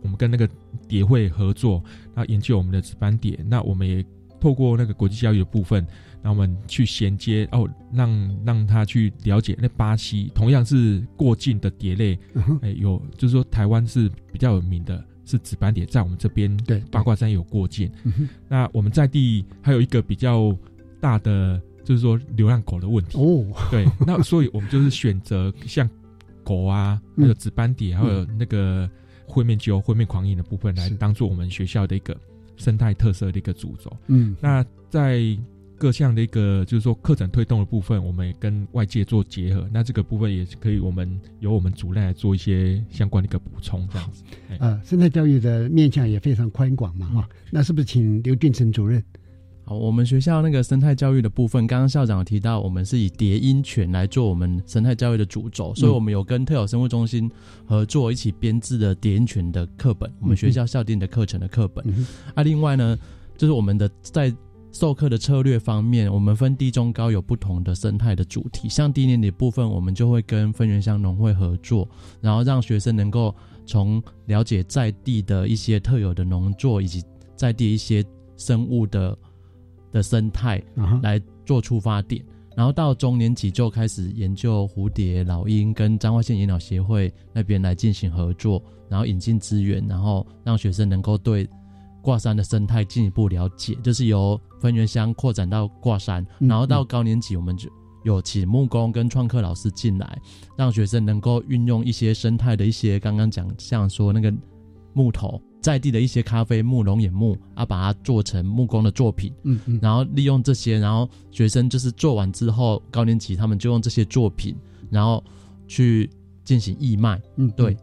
[0.00, 0.48] 我们跟那个
[0.88, 3.38] 蝶会合作，然后研究我们的值班蝶。
[3.46, 4.02] 那我们也
[4.40, 5.86] 透过那个国际教育的部分，
[6.22, 12.18] 让我们去衔接哦，让让他去了解那巴西同样是过境的蝶类，
[12.62, 17.90] 哎，有就是说台湾是比较有名的，是紫斑蝶，在我们这边对八卦山有过境。
[18.04, 20.56] 嗯那我们在地还有一个比较
[21.00, 23.18] 大的，就是说流浪狗的问题。
[23.18, 25.88] 哦，对，那所以我们就是选择像
[26.44, 28.88] 狗啊，还有紫斑蝶，还有那个。
[29.30, 32.18] 灰面鸠、灰面狂饮的部分来当做我们学校的一个
[32.56, 33.94] 生态特色的一个主轴。
[34.06, 35.20] 嗯，那在
[35.78, 39.66] 各项的一个就是说课程推动的部分，我们也跟外界做结合。
[39.72, 44.24] 那这个部分也是可以，我们由我们主任来做一些相关的一个补充，这样子。
[44.58, 47.28] 啊，生态教育的面向也非常宽广嘛，哈。
[47.50, 49.02] 那是不是请刘俊成主任？
[49.64, 57.30] 好，我们学校那个生态教育的部分，刚刚校长提到，我们是以蝶音犬来做我们生态教育的主轴，所以我们有跟特有生物中心
[57.66, 61.84] 合作，一起编制的蝶音犬的课本，我们学校校定的课程的课本。
[62.34, 62.98] 啊，另外呢，
[63.36, 64.34] 就是我们的在
[64.72, 71.88] 授课的策略方面，我们分低、中、高有不同的生态的主题，像低年级部分，我们就会跟分园乡农会合作，
[72.20, 73.34] 然后让学生能够
[73.66, 77.02] 从了解在地的一些特有的农作，以及
[77.36, 78.04] 在地一些
[78.36, 79.16] 生物的。
[79.90, 80.62] 的生态
[81.02, 82.22] 来做出发点，
[82.54, 91.48] 然后到中年级就开始研究蝴蝶、老鹰，跟彰化县野鸟协会那边来进行合作，然后引进资源，然后让学生能够对
[92.02, 97.68] 挂山的生态进一步了解，就是由分园乡扩展到挂山，然后到高年级我们就
[98.04, 100.18] 有请木工跟创客老师进来，
[100.56, 104.32] 让学生能够运用一些生态的一些刚刚讲像说那个
[104.92, 105.40] 木头。
[105.60, 114.56] 在地的一些咖啡木、龙眼木啊，把它做成木工的作品，嗯嗯，然后利用这些，然后学生就是做完之后，高年级他们就用这些作品，
[114.88, 115.22] 然后
[115.66, 116.08] 去
[116.44, 117.76] 进行义卖，嗯，对，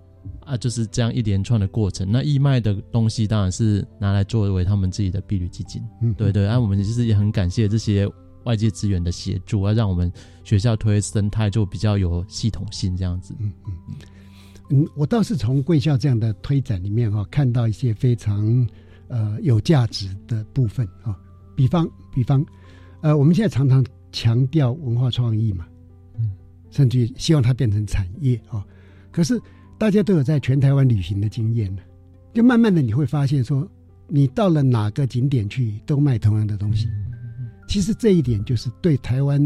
[0.46, 2.10] 啊，就是这样一连串的过程。
[2.10, 6.48] 那义卖的东西当然是拿来作为他们自己的碧绿基金，嗯，对对。
[6.48, 8.08] 啊，我们其实也很感谢这些
[8.44, 10.12] 外界资源的协助，啊，让我们
[10.44, 13.96] 学校推生态就比较有系统性这样子，嗯嗯。
[14.70, 18.68] 嗯，我倒是从贵校这样的推展里面哈，看到一些非常
[19.08, 21.16] 呃有价值的部分啊。
[21.56, 22.46] 比方，比方，
[23.02, 25.68] 呃，我们现在常常强调文化创意嘛，
[26.18, 26.32] 嗯，
[26.72, 28.66] 甚至于希望它变成产业啊。
[29.12, 29.40] 可是
[29.86, 31.82] 大家都有在全台湾旅行的经验呢，
[32.34, 33.70] 就慢慢的你会发现说，
[34.08, 36.88] 你到了哪个景点去都卖同样的东西。
[37.68, 39.40] 其实这一点就是对台湾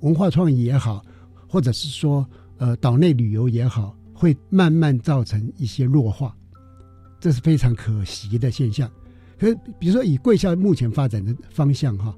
[0.00, 1.00] 文化创意也好，
[1.46, 3.96] 或者是说呃岛内旅游也好。
[4.12, 6.36] 会慢慢造成一些弱化，
[7.20, 8.90] 这是非常可惜的现象。
[9.38, 12.12] 可是，比如说以贵校目前发展的方向哈，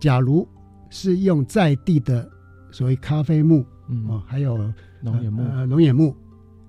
[0.00, 0.48] 假如
[0.88, 2.26] 是用在地的
[2.70, 4.56] 所谓咖啡木，嗯，哦，还有
[5.02, 6.16] 龙眼木，呃，龙眼木，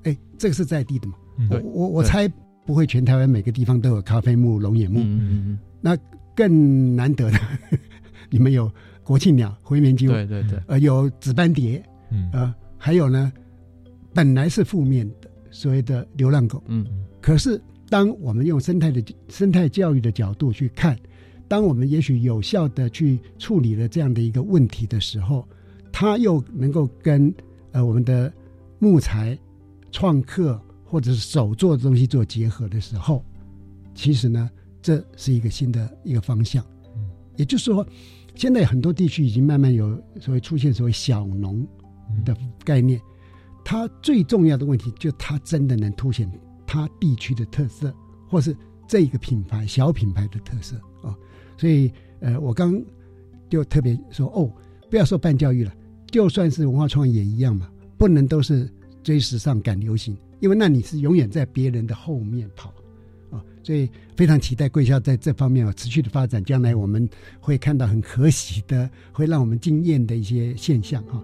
[0.04, 1.16] 哎，这个是在地的嘛？
[1.50, 2.28] 我我我猜
[2.66, 5.98] 不会全台湾每个地方都有咖啡木、龙眼木，嗯嗯嗯，那
[6.36, 7.40] 更难得的，
[8.30, 8.72] 你们有
[9.04, 13.32] 国庆鸟、回民鸠，对对对，呃，有紫斑蝶，嗯，呃，还有呢。
[14.14, 16.62] 本来是负面的，所谓的流浪狗。
[16.68, 16.86] 嗯，
[17.22, 21.00] 可是当我们用生态的生态教育的角度去看，
[21.48, 25.48] 当我们也许有效的去处理了这样的一个问题的时候，
[25.94, 27.34] 它又能够跟
[27.72, 28.30] 呃我们的
[28.80, 29.40] 木材
[29.92, 33.24] 创客或者是手做的东西做结合的时候，
[33.94, 34.50] 其实呢，
[34.82, 36.64] 这是一个新的一个方向。
[36.96, 37.86] 嗯，也就是说，
[38.36, 41.66] 现在很多地区已经慢慢有所谓出现所谓小农
[42.26, 43.00] 的概念。
[43.64, 46.30] 它最重要的问题，就它真的能凸显
[46.66, 47.94] 它地区的特色，
[48.28, 51.16] 或是这一个品牌小品牌的特色啊。
[51.58, 52.82] 所以，呃，我刚
[53.50, 54.52] 就特别说，哦，
[54.90, 55.72] 不要说办教育了，
[56.08, 58.68] 就算是文化创意也一样嘛，不能都是
[59.04, 62.74] 追时尚赶流行，因为那你是永远在别人的后面跑
[63.30, 63.44] 啊。
[63.64, 67.08] 所以，非常期待贵校在这方面有持续的发展，将来我们
[67.40, 71.24] 会看到很可喜的，会让我们惊艳的一些现象哈。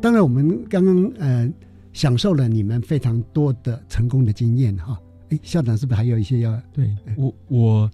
[0.00, 1.52] 当然，我们刚刚呃
[1.92, 4.98] 享受了你们非常多的成功的经验哈。
[5.30, 6.58] 哎，校长是不是还有一些要？
[6.72, 7.90] 对我我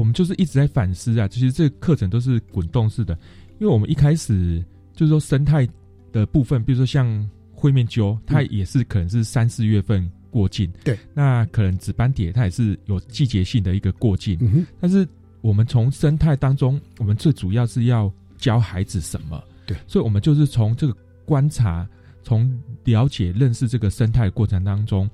[0.00, 1.28] 我们就是一直在反思啊。
[1.28, 3.12] 其实这个课程都是滚动式的，
[3.58, 5.68] 因为我们一开始就是说生态
[6.10, 10.72] 的部分，比如说像灰面鸠，它也是可能是三四月份过境。
[10.82, 14.38] 对，那可能紫斑蝶它也是有季节性的一个过境。
[14.40, 15.06] 嗯，但是
[15.42, 19.38] 我们从生态当中，我们最主要是要教孩子什么？
[19.66, 20.96] 对，所以我们就是从这个
[21.26, 21.86] 观察，
[22.22, 22.50] 从
[22.84, 25.06] 了解、认识这个生态过程当中。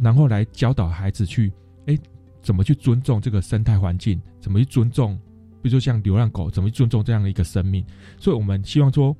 [0.00, 1.52] 然后来教导孩子去，
[1.86, 1.98] 哎，
[2.42, 4.20] 怎么去尊重这个生态环境？
[4.40, 5.14] 怎么去尊重，
[5.62, 7.84] 比如说像流浪狗，怎么去尊重这样的一个生命？
[8.18, 9.16] 所以我们希望说，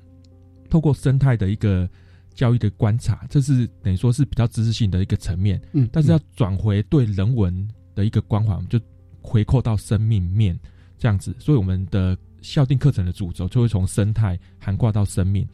[0.69, 1.89] 透过生态的一个
[2.35, 5.61] 教育的观察，这是等于说是比较知识性的一个层面。
[5.73, 8.81] 嗯，但是要转回对人文的一个关怀，我们就
[9.21, 10.59] 回扣到生命面
[10.99, 11.35] 这样子。
[11.39, 15.47] 所以我们的校定课程的主轴就会从生态涵挂到生命。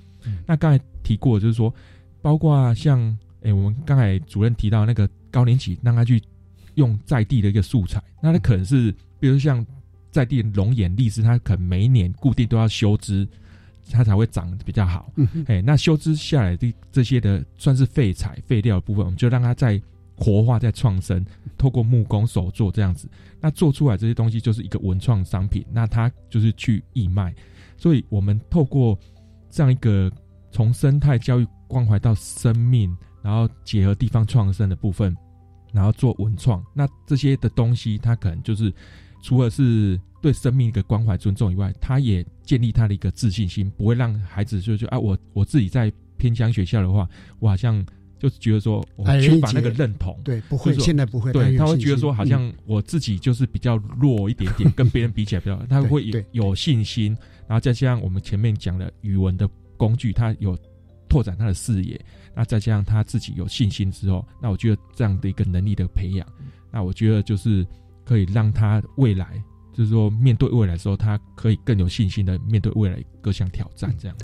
[0.47, 1.73] 那刚才提过，就是说，
[2.23, 3.17] 包括像。
[3.43, 6.21] 哎，我们刚才主任提到那个高年级，让他去
[6.77, 9.64] 用在地的一个素材，那它可能是，比如像
[10.11, 13.29] 在地龙眼、荔枝，它可能每一年固定都要修枝，
[13.91, 15.12] 它才会长得比较好。
[15.47, 19.81] 哎，那修枝下来的这些的算是废材、废料的部分，我们就让它再
[20.16, 21.24] 活化、再创生，
[21.59, 23.09] 透过木工手做这样子，
[23.41, 27.35] 那做出来这些东西就是一个文创商品，那它就是去义卖。
[27.77, 28.99] 所以我们透过
[29.51, 30.11] 这样一个
[30.51, 32.97] 从生态教育关怀到生命。
[33.22, 35.12] 然后结合地方创生的部分，
[35.77, 38.72] 然后做文创，那这些的东西，它可能就是
[39.22, 47.07] 除了是对生命一个关怀尊重以外，他也建立他的一个自信心，不会让孩子就就啊，我我自己在偏乡学校的话，
[47.39, 47.85] 我好像
[48.18, 57.14] 就觉得说我缺乏那个认同，对，不会，现在不会，对，他会觉得说好像我自己就是比较弱一点点， 跟别人比起来比较，他会有有信心，
[57.47, 59.47] 然后再加上我们前面讲的语文的
[59.77, 60.59] 工具，他有
[61.07, 62.01] 拓展他的视野。
[62.37, 66.28] 那再加上他自己有信心之后，那我觉得这样的一个能力的培养，
[66.70, 67.66] 那我觉得就是
[68.05, 73.97] 可以让他未来，就是说面对未来的时候，他可以更有信心的面对未来各项挑战。
[73.99, 74.14] 这样，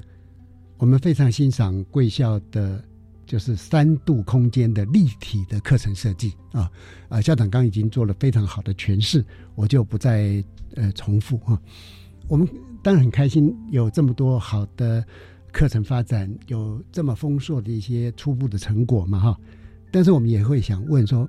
[0.76, 2.84] 我们非常欣赏贵校的，
[3.24, 6.70] 就是三度空间的立体的课程设计啊
[7.08, 10.44] 啊，校长刚已经做了非常好的诠释，我就不再
[10.76, 11.58] 呃重复哈。
[12.28, 12.46] 我们
[12.82, 15.02] 当然很开心有这么多好的。
[15.53, 19.20] 课程发展有这么丰硕的一些初步的成果嘛？
[19.20, 19.38] 哈，
[19.92, 21.28] 但是我们也会想问说，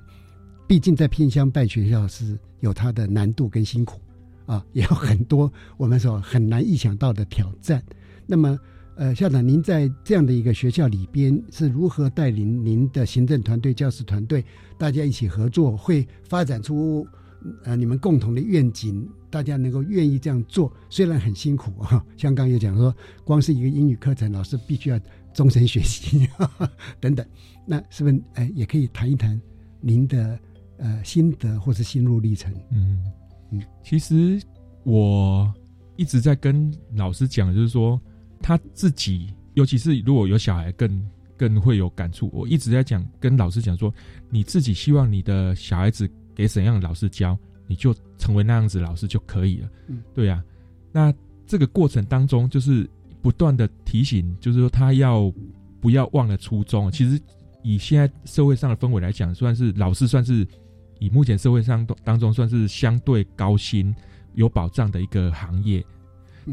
[0.65, 3.99] 毕竟在偏乡办学校是有它的难度跟辛苦
[4.45, 7.83] 啊， 也有很多我们说很难意想到的挑战。
[8.25, 8.57] 那么，
[8.95, 14.45] 呃，校长您在这样的一个学校里边是如何带领您的行政团队、教师团队，
[14.77, 17.05] 大家一起合作，会发展出
[17.63, 19.07] 呃你们共同的愿景？
[19.29, 22.05] 大家能够愿意这样做，虽然很辛苦 哈。
[22.15, 24.99] 香港也讲说，光是一个英语课程，老师必须要
[25.33, 26.29] 终身学习
[26.99, 27.25] 等等。
[27.65, 29.39] 那是不是哎，也可以谈一谈
[29.81, 30.39] 您的
[30.77, 32.53] 呃心得或是心路历程？
[32.71, 33.03] 嗯
[33.51, 34.39] 嗯，其实
[34.83, 35.51] 我
[35.95, 37.99] 一直在跟老师讲，就是说
[38.39, 42.29] 他自己，尤其是如果有小孩，更更会有感触。
[42.31, 43.91] 我一直在讲，跟老师讲说，
[44.29, 47.37] 你自己希望你的小孩子给怎样的老师教？
[47.65, 50.43] 你就成为那样子老师就可以了，嗯，对呀。
[50.91, 51.13] 那
[51.47, 52.87] 这个过程当中，就是
[53.21, 55.33] 不断的提醒，就是说他要
[55.79, 56.91] 不要忘了初衷。
[56.91, 57.19] 其实
[57.63, 60.45] 以现在社会上的氛围来讲，算是老师算是
[60.99, 63.95] 以目前社会上当中算是相对高薪
[64.33, 65.83] 有保障的一个行业。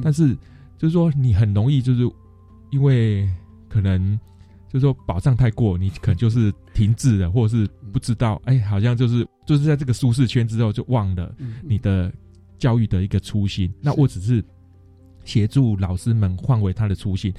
[0.03, 0.35] 但是
[0.79, 2.09] 就是说，你很容易就是
[2.71, 3.29] 因为
[3.69, 4.19] 可能
[4.69, 9.27] 就是说保障太过，你可能就是停滞了，或者是不知道，哎，好像就是。
[9.47, 11.35] 就是在这个舒适圈之后，就忘了
[11.65, 12.13] 你的
[12.57, 13.69] 教育的一个初心。
[13.81, 14.45] 那我只是
[15.25, 17.35] 协助老师们换回他的初心。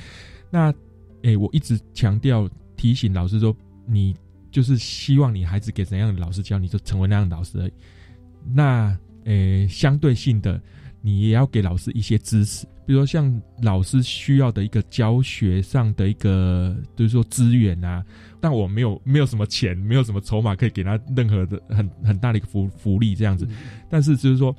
[0.50, 0.74] 那，
[1.22, 4.14] 诶，我一直强调提醒老师说，你
[4.52, 7.58] 就是希望你孩子给怎样的老师教，你就成为那样的老师。
[7.62, 7.72] 而已。
[8.54, 10.62] 那，诶，相对性的。
[11.04, 18.06] 你也要给老师一些支持，比如说像老师需要的一个教学上的一个，就是说资源啊。
[18.42, 23.48] 但我没有没有什么钱，没有什么筹码可以给他任何的很很大的一个福福利这样子。
[23.90, 24.54] 但是就是说，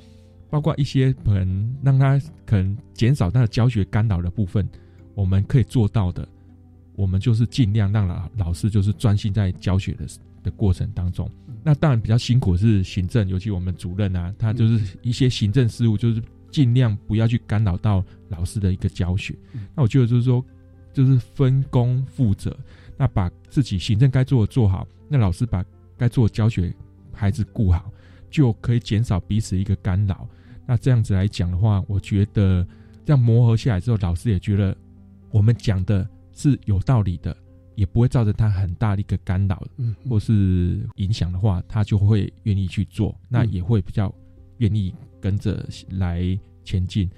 [0.49, 4.67] 包括一些可能让他可能减少他的教学干扰的部分，
[5.13, 6.27] 我们可以做到的，
[6.95, 10.07] 我们就是尽量让老老师就是专心在教学的
[10.41, 11.29] 的过程当中。
[11.63, 16.21] 那当然比较辛苦是行政，尤其我们主任啊，他就是一些行政事务，就是
[16.51, 19.33] 尽量不要去干扰到老师的一个教学。
[19.75, 20.43] 那我觉得就是说，
[20.93, 22.55] 就是分工负责，
[22.97, 25.63] 那把自己行政该做的做好，那老师把
[25.97, 26.73] 该做的教学
[27.11, 27.91] 孩子顾好，
[28.29, 30.27] 就可以减少彼此一个干扰。
[30.65, 32.65] 那这样子来讲的话，我觉得
[33.05, 34.75] 这样磨合下来之后，老师也觉得
[35.29, 37.35] 我们讲的是有道理的，
[37.75, 44.13] 也不会造成他很大的一个干扰，嗯，或是影响的话，他就会愿意去做，那也会比较
[44.59, 47.09] 愿意跟着来前进。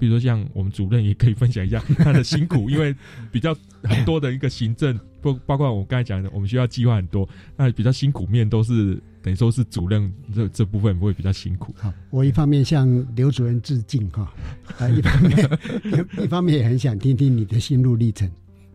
[0.00, 2.96] 比如说，像我们主任也可以分享一下他的辛苦，因为
[3.30, 11.74] 比较很多的一个行政，包包括我刚才讲的，我们学校计划很多，那比较辛苦面都是等于说是主任这这部分会比较辛苦。
[11.78, 14.32] 好，我一方面向刘主任致敬哈，
[14.78, 15.58] 啊，一方面
[16.22, 18.28] 一方面也很想听听你的心路历程。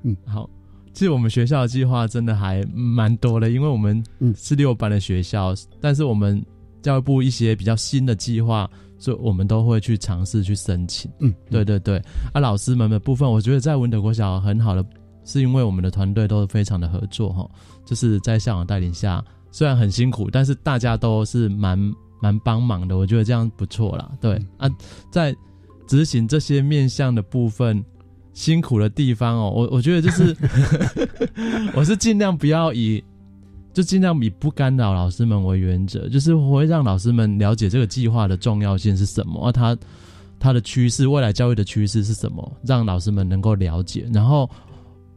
[0.03, 0.47] 嗯，好，
[0.93, 4.03] 其实我们学校的计划真的还蛮多的，因为我们
[4.37, 6.39] 是六班的学校，但是我们
[6.83, 8.69] 教育部一些比较新的计划。
[8.97, 11.97] 所以我们都会去尝试去申请，嗯，对对对。
[12.33, 14.85] 啊，老师们的部分，我觉得在文德国小很好的，
[15.23, 17.49] 是因为我们的团队都非常的合作哈，
[17.85, 21.77] 就是在校长带领下，虽然很辛苦，但是大家都是蛮
[22.21, 24.11] 蛮帮忙的，我觉得这样不错啦。
[24.21, 24.69] 对啊，
[25.11, 25.35] 在
[25.87, 27.83] 执行这些面向的部分，
[28.33, 30.35] 辛苦的地方哦，我我觉得就是，
[31.75, 33.03] 我是尽量不要以。
[33.75, 39.77] 就尽量以不干扰老师们为原则，就是我会让老师们了解这个计划的重要性是什么，而它
[40.39, 44.07] 它的趋势，未来教育的趋势是什么，让老师们能够了解。
[44.13, 44.49] 然后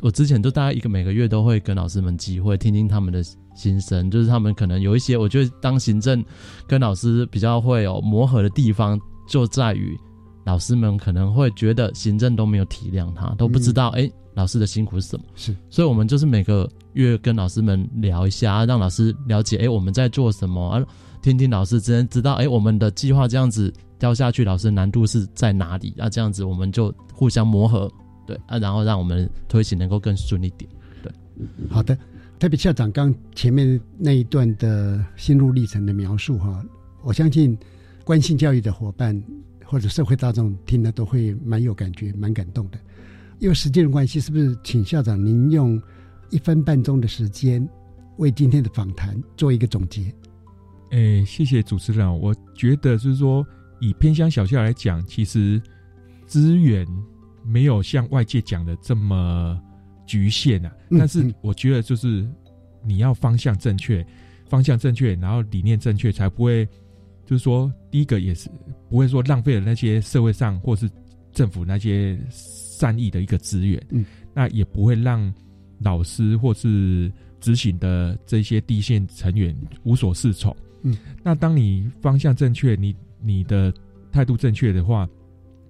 [0.00, 3.22] 我之前都大概一个每个月都会跟老师们机会听听他们的
[3.54, 6.24] 心声，就是他们可能有一些，我觉得当行政
[6.66, 9.96] 跟老师比较会有磨合的地方，就在于
[10.44, 14.10] 老师们可能会觉得行政都没有体谅他，都不知道哎。
[14.38, 15.24] 老师的辛苦是什么？
[15.34, 20.86] 是，所以我们就是每个月跟老师们聊一下，让老师了解，哎，我们在做什么啊？
[21.20, 25.92] 听听老师，之间知道，哎，我们的计划这样子掉下去，老师难度是在哪里？
[25.98, 27.92] 啊，这样子我们就互相磨合，
[28.28, 30.70] 对啊，然后让我们推行能够更顺利点。
[31.02, 31.12] 对，
[31.68, 31.98] 好的。
[32.38, 36.64] 特别校长刚前面那一段的心路历程的描述哈，
[37.02, 37.58] 我相信
[38.04, 39.20] 关心教育的伙伴
[39.64, 42.78] 或者社会大众听了都会蛮有感觉，蛮感动的。
[43.40, 45.80] 因为时间的关系，是不是请校长您用
[46.30, 47.66] 一分半钟的时间
[48.16, 50.12] 为今天的访谈做一个总结？
[50.90, 52.20] 诶，谢谢主持人。
[52.20, 53.46] 我觉得就是说，
[53.78, 55.60] 以偏乡小校来讲，其实
[56.26, 56.86] 资源
[57.44, 59.60] 没有像外界讲的这么
[60.04, 60.72] 局限啊。
[60.90, 62.28] 但是我觉得，就是
[62.84, 64.04] 你要方向正确，
[64.48, 66.66] 方向正确，然后理念正确，才不会
[67.24, 68.50] 就是说，第一个也是
[68.90, 70.90] 不会说浪费了那些社会上或是
[71.32, 72.18] 政府那些。
[72.78, 75.32] 善意的一个资源，嗯，那也不会让
[75.80, 77.10] 老师或是
[77.40, 83.72] 执行的这些地线成员无所适从，嗯，那当你方向正确，你你的
[84.12, 85.08] 态度正确的话，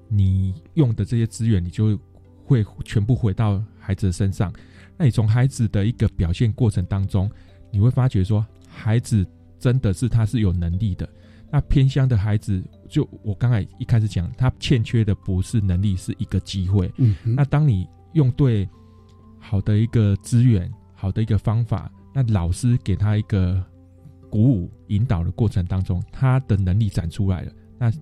[0.09, 1.99] 你用的这些资源，你就
[2.45, 4.53] 会全部回到孩子的身上。
[4.99, 7.31] 那你从孩子的一个表现过程当中，
[7.71, 9.27] 你会发觉说，孩子
[9.59, 11.09] 真的是他是有能力的。
[11.51, 16.93] 那偏乡的孩子，就我刚才一开始讲，他欠缺的不是能力，是一个机会。
[16.97, 18.69] 嗯，那当你用对
[19.39, 23.63] 好的一个资源、好的一个方法，那老师给他一个
[24.31, 27.93] 鼓舞、引导的过程当中，他的能力展出来了，那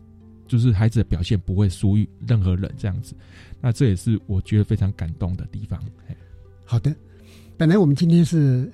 [0.47, 2.73] 就是孩子的表现不会输于任何人。
[2.79, 3.15] 这样子，
[3.61, 5.79] 那这也是我觉得非常感动的地方。
[6.65, 6.95] 好的，
[7.57, 8.73] 本来我们今天是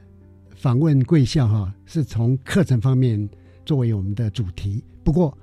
[0.54, 3.28] 访问贵校哈，是从课程方面。
[3.64, 5.38] 作为我们的主题，不过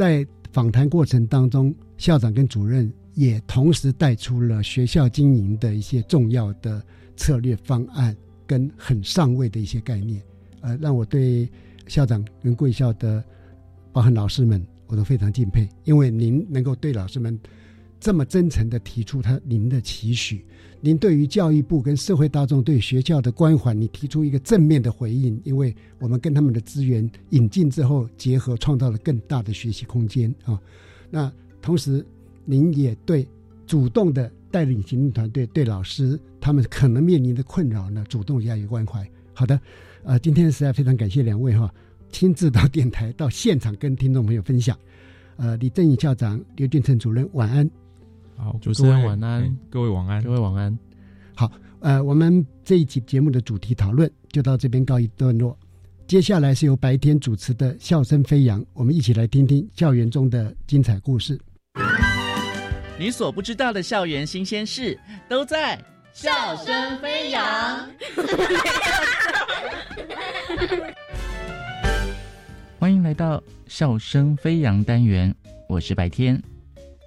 [0.00, 6.82] 在访谈过程当中，校长跟主任也同时带出了学校经营的一些重要的
[7.16, 10.22] 策略方案跟很上位的一些概念，
[10.62, 11.46] 呃，让我对
[11.86, 13.22] 校长跟贵校的
[13.92, 17.38] 包含老师们，我都非常敬佩，因为您能够对老师们
[18.00, 20.44] 这么真诚的提出他您的期许。
[20.80, 30.58] 您对于教育部跟社会大众对学校的关怀，你提出一个正面的回应，因为我们跟他们的资源引进之后结合，创造了更大的学习空间啊。
[31.10, 31.30] 那
[31.60, 32.02] 同时，
[32.46, 33.28] 您也对
[33.66, 39.06] 主动的带领行政团队、对老师他们可能面临的困扰呢，主动加以关怀。
[39.34, 39.60] 好的，
[40.02, 41.70] 呃，今天实在非常感谢两位哈，
[42.10, 44.74] 亲自到电台到现场跟听众朋友分享。
[45.36, 47.70] 呃，李正义校长、刘俊成主任，晚安。
[48.42, 50.78] 好，主持人晚安，各位晚安，各位晚安。
[51.34, 55.54] 好，呃，我们这一期节目的主题讨论就到这边告一段落。
[56.06, 61.38] 接下来是由白天主持的《笑声飞扬》，我们一起来听听校园中的精彩故事。
[62.98, 65.76] 你所不知道的校园新鲜事，都在
[66.14, 67.44] 《笑声飞扬》。
[72.78, 75.34] 欢迎来到《笑声飞扬》单元，
[75.68, 76.42] 我是白天。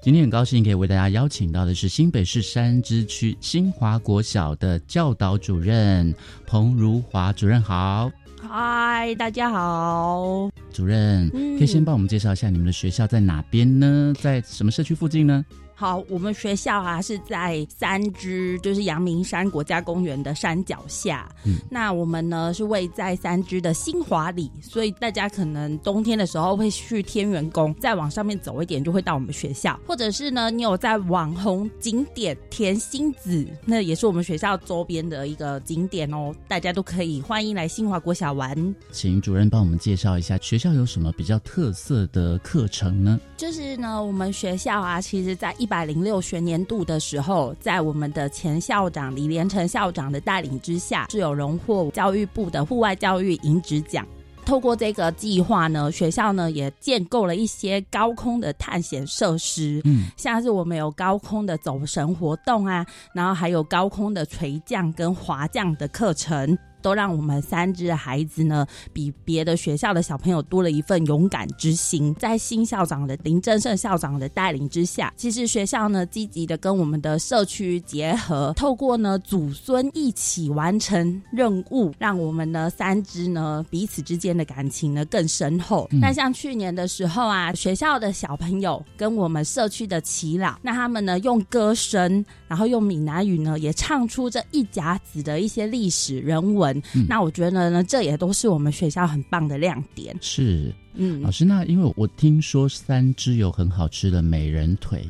[0.04, 6.14] 今天很高兴可以为大家邀请到的是新北市山之区新华国小的教导主任
[6.46, 14.14] 彭如华主任，好，嗨，大家好，主任可以先帮我们介绍一下你们的学校在哪边呢？
[14.20, 15.46] 在什么社区附近呢？
[15.84, 21.30] 好，我们学校啊是在三支，就是阳明山国家公园的山脚下。
[21.46, 38.56] 嗯，那我们呢是位在三支的新华里，所以大家可能冬天的时候会去天元宫，再往上面走一点就会到我们学校，或者是呢你有在网红景点甜心子，那也是我们学校周边的一个景点哦，大家都可以欢迎来新华国小玩。
[38.94, 43.20] 请主任帮我们介绍一下学校有什么比较特色的课程呢？
[43.36, 54.06] 就是呢，我们学校啊，其实在一百零六学年度的时候，在我们的前校长李连成校长的带领之下，是有荣获教育部的户外教育银质奖。
[54.46, 66.56] 透过这个计划呢，学校呢也建构了一些高空的探险设施，嗯，像是我们有高空的走神活动啊，然后还有高空的垂降跟滑降的课程。
[66.84, 72.14] 都让我们三支的孩子呢，比别的学校的小朋友多了一份勇敢之心。
[72.16, 85.88] 在新校长的林正胜校长的带领之下，其实学校呢积极的跟我们的社区结合，透过呢祖孙一起完成任务，让我们呢三只呢彼此之间的感情呢更深厚。
[85.90, 96.73] 那像去年的时候啊，学校的小朋友跟我们社区的耆老，那他们呢用歌声，然后用闽南语呢也唱出这一甲子的一些历史人文。
[97.08, 100.16] 那我觉得呢，这也都是我们学校很棒的亮点。
[100.22, 105.10] 是，嗯，老师，那因为我听说三只有很好吃的美人腿。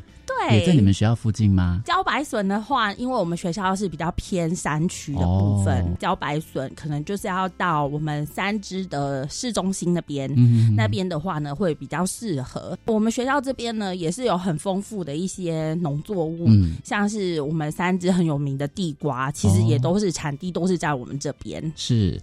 [0.52, 1.82] 也在你们学校附近吗？
[1.84, 10.30] 茭白笋的话，因为我们学校是比较偏山区的部分，茭白笋可能就是要到我们三支的市中心那边，
[10.76, 12.76] 那边的话呢会比较适合。
[12.86, 16.48] 我们学校这边呢也是有很丰富的一些农作物，
[16.82, 21.72] 像是我们三支很有名的地瓜，其实也都是产地都是在我们这边。
[21.76, 22.20] 是。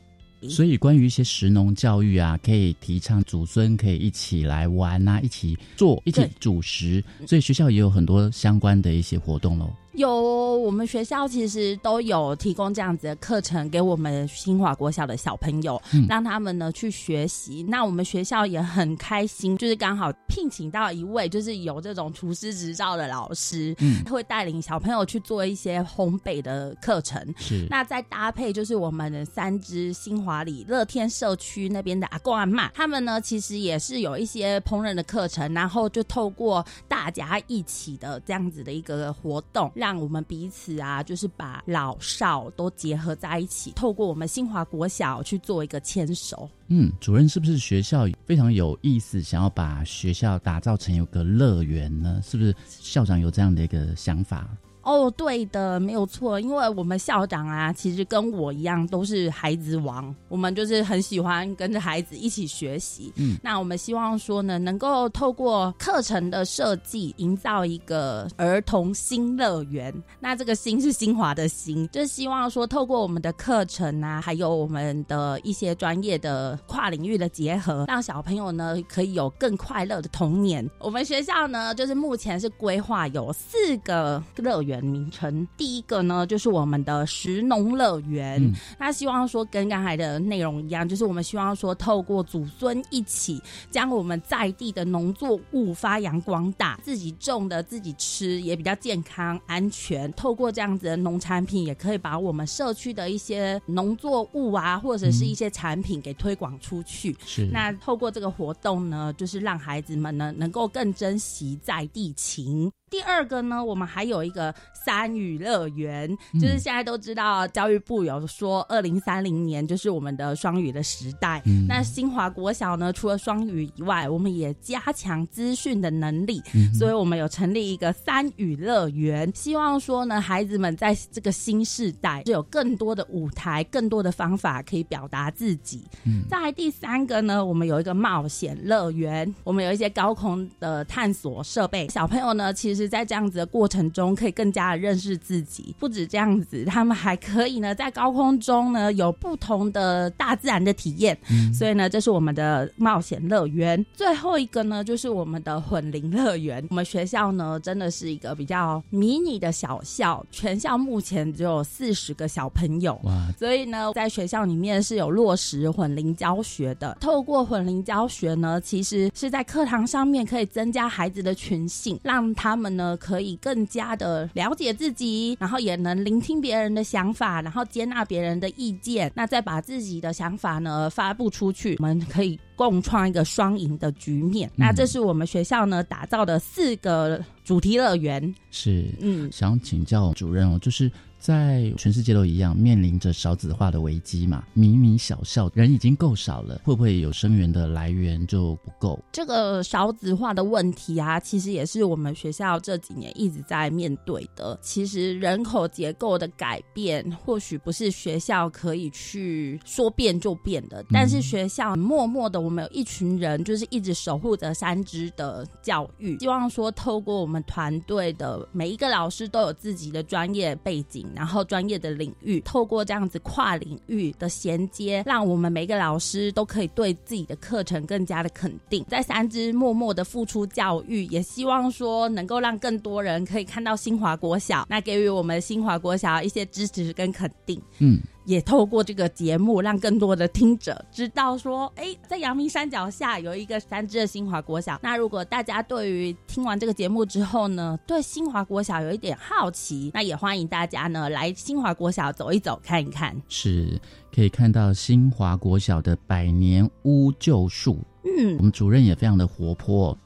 [0.49, 7.03] 所以，关于一些食农教育啊，可以提倡祖孙可以一起来玩啊，一起做，一起煮食。
[7.27, 9.71] 所以学校也有很多相关的一些活动喽。
[9.93, 17.65] 有，我们学校其实都有提供这样子的课程给我们新华国小的小朋友，让他们呢去学习。
[17.67, 27.21] 那我们学校也很开心，就是刚好聘请到一位就是有这种厨师执照的老师，嗯，会带领小朋友去做一些烘焙的课程。
[27.37, 39.69] 是，那再搭配就是我们的三支新华里乐天社区那边的阿公阿妈，他们呢其实也是有一些烹饪的课程，然后就透过大家一起的这样子的一个活动。
[39.81, 46.47] 让我们彼此啊，就是把老少都结合在一起，透过我们新华国小去做一个牵手。
[46.67, 52.21] 嗯，主任是不是学校非常有意思，想要把学校打造成有个乐园呢？
[52.23, 54.47] 是不是校长有这样的一个想法？
[54.83, 63.13] 哦，对的，没有错，因为我们校长啊，其实跟我一样都是孩子王，我们就是很喜欢跟着孩子一起学习。
[63.15, 69.93] 嗯，那我们希望说呢，能够透过课程的设计，营造一个儿童新乐园。
[70.19, 80.67] 那这个“新”是新华的“新”，就是希望说，透过我们的课程啊，还有我们的一些专业的跨领域的结合，让小朋友呢可以有更快乐的童年。
[80.79, 84.70] 我们学校呢，就是目前是规划有四个乐园。
[84.71, 88.41] 园名称第一个呢，就是我们的食农乐园。
[88.79, 100.11] 那希望说跟刚才的内容一样，就是我们希望说透过祖孙一起，将我们在地的农作物发扬光大，自己种的自己吃也比较健康安全。
[100.13, 107.15] 透过这样子的农产品，也可以把我们社区的一些农作物啊，或者是一些产品给推广出去。
[107.25, 112.71] 是那透过这个活动呢，就是让孩子们呢能够更珍惜在地情。
[112.91, 121.41] 第二个呢，我们还有一个三语乐园，就是现在都知道教育部有说，二零三零年就是我们的双语的时代。
[121.69, 126.43] 那新华国小呢，除了双语以外，我们也加强资讯的能力，
[126.77, 135.85] 所以我们有成立一个三语乐园，希望说呢，孩子们在这个新时代就有更多的舞台，更多的方法可以表达自己。
[136.29, 142.80] 在第三个呢，我们有一个冒险乐园，我们有一些高空的探索设备，小朋友呢，其实。
[142.87, 145.75] 在这样子的过程中，可以更加的认识自己。
[145.77, 151.17] 不止这样子，他们还可以呢，在高空中呢，有不同的大自然的体验。
[151.53, 153.85] 所以呢，这是我们的冒险乐园。
[153.93, 156.65] 最后一个呢，就是我们的混龄乐园。
[156.69, 162.99] 我们学校呢，真的是一个比较迷你的小校，全校目前只有四十个小朋友。
[163.03, 163.27] 哇！
[163.37, 166.97] 所以呢，在学校里面是有落实混龄教学的。
[166.99, 172.70] 透过混龄教学呢，其实是在课堂上面可以增加孩子的群性，让他们。
[172.71, 184.49] 们呢可以更加的了解自己，然后也能聆听别人的想法，然后接纳别人的意见，那再把自己的想法呢发布出去，我们可以共创一个双赢的局面。
[184.55, 188.33] 那这是我们学校呢打造的四个主题乐园。
[188.51, 190.89] 是，嗯，想请教主任哦，就是。
[191.21, 198.99] 在全世界都一样面临着少子化的危机嘛，迷你小校人已经够少了，会不会有生源的来源就不够？
[199.11, 204.57] 这个少子化的问题啊，其实也是我们学校这几年一直在面对的。
[204.63, 221.05] 其实人口结构的改变，或许不是学校可以去说变就变的，但是学校默默的，我们有一群人就是一直守护着三支的教育，希望说透过我们团队的每一个老师都有自己的专业背景。
[221.15, 228.85] 然后专业的领域，透过这样子跨领域的衔接，让我们每个老师都可以对自己的课程更加的肯定。
[228.87, 237.61] 在三支默默的付出教育，也希望说能够让更多人可以看到新华国小，那给予我们新华国小一些支持跟肯定。
[237.79, 237.99] 嗯。
[238.25, 244.79] 也透过这个节目，让更多的听者知道说，哎，在阳明山脚下有一个三支的新华国小。
[244.83, 253.15] 那如果大家对于听完这个节目之后呢，对新华国小有一点好奇，那也欢迎大家呢来新华国小走一走，看一看。
[253.27, 253.79] 是
[254.13, 257.79] 可以看到新华国小的百年乌桕树。
[258.03, 259.97] 嗯，我们主任也非常的活泼。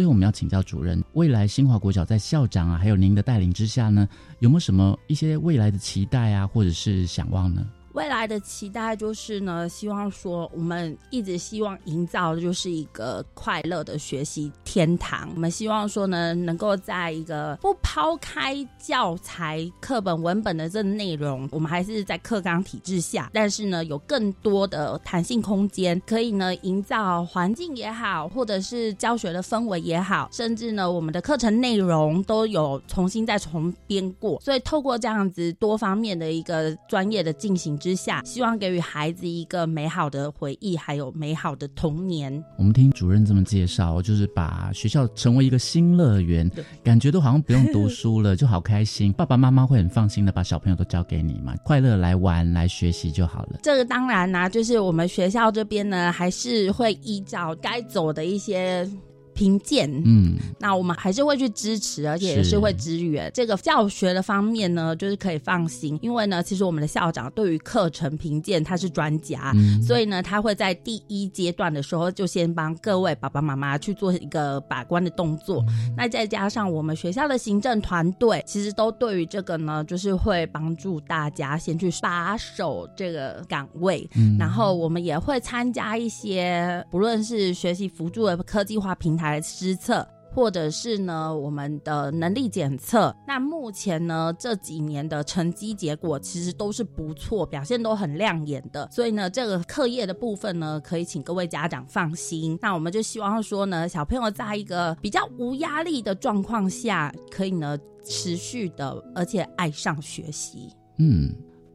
[0.00, 7.66] 最后，我们要请教主任，未来新华国小在校长啊，还有您的带领之下呢，有没有什么一些未来的期待啊，或者是想望呢？
[7.92, 15.28] 未来的期待就是呢，希望说我们一直希望营造的就是一个快乐的学习天堂。
[15.34, 34.40] 我们希望说呢，能够在一个不抛开教材课本文本的这内容，我们还是在课纲体制下，但是呢，有更多的弹性空间，可以呢营造环境也好，或者是教学的氛围也好，甚至呢我们的课程内容都有重新再重编过。
[34.40, 37.79] 所以透过这样子多方面的一个专业的进行。
[37.80, 42.30] 之下，希望给予孩子一个美好的回忆，还有美好的童年。
[42.58, 46.48] 我们听主任这么介绍，就是把学校成为一个新乐园，
[46.84, 49.12] 感觉都好像不用读书了，就好开心。
[49.18, 53.58] 爸爸妈妈会很放心的把小朋友都交给你嘛，快乐来玩来学习就好了。
[53.62, 58.86] 这个当然啦，就是我们学校这边呢，还是会依照该走的一些。
[59.34, 69.52] 评鉴，嗯，那我们还是会去支持，而且也是会支援这个教学的方面呢，就是可以放心，因为呢，其实我们的校长对于课程评鉴他是专家，
[69.82, 75.64] 所以呢，他会在第一阶段的时候就先帮各位爸爸妈妈去做一个把关的动作，
[75.96, 84.08] 那再加上我们学校的行政团队，其实都对于这个呢，就是会帮助大家先去把守这个岗位，
[84.38, 89.19] 然后我们也会参加一些不论是学习辅助的科技化平台。
[89.24, 93.14] 来施测，或者是呢我们的能力检测。
[93.26, 98.88] 那目前呢这几年的成绩结果其实都是不错，表现都很亮眼的。
[98.90, 102.58] 所以呢这个课业的部分呢，可以请各位家长放心。
[102.62, 110.70] 那我们就希望说呢，小朋友在一个比较无压力的状况下，可以呢持续的，而且爱上学习。
[110.98, 111.34] 嗯，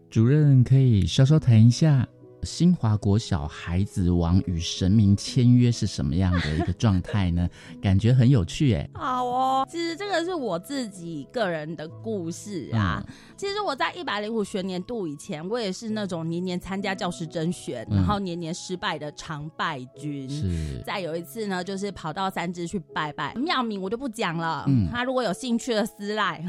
[0.09, 2.07] 主任可以稍稍谈一下。
[2.45, 7.49] 新华国小孩子王与神明签约是什么样的一个状态呢？
[7.81, 8.87] 感觉很有趣哎。
[8.93, 13.03] 好哦，其实这个是我自己个人的故事啊。
[13.37, 20.29] 其实我在一百零五学年度以前，我也是那种年年参加教师甄选，然后年年失败的常败军。
[20.29, 20.83] 是。
[20.85, 24.65] 再有一次呢，就是跑到三支去拜拜庙名，我就不讲了。
[24.67, 24.87] 嗯。
[24.91, 26.43] 他如果有兴趣的私赖，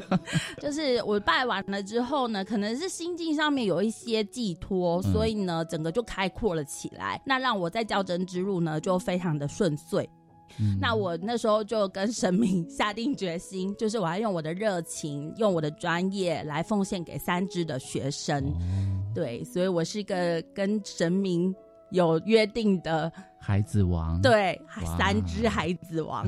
[0.62, 5.40] 就是我拜完了之后呢，可能是心境上面有一些寄托，所以。
[5.40, 10.06] 呢，整个就开阔了起来，那让我在教甄之路呢就非常的顺遂。
[10.80, 18.52] 那我那时候就跟神明 下定决心，就是我要用我的热情，用我的专业来奉献给三支的学生。
[19.14, 21.54] 对，所以我是一个跟神明。
[21.92, 24.56] 有约定的孩子王，对，
[24.96, 26.24] 三只孩子王。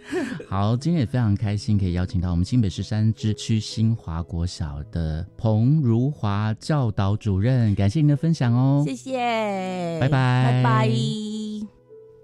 [0.46, 11.75] 好，今天也非常开心，可以邀请到我们新北市三支区新华国小的彭如华教导主任，感谢您的分享哦，谢谢，拜拜，拜拜。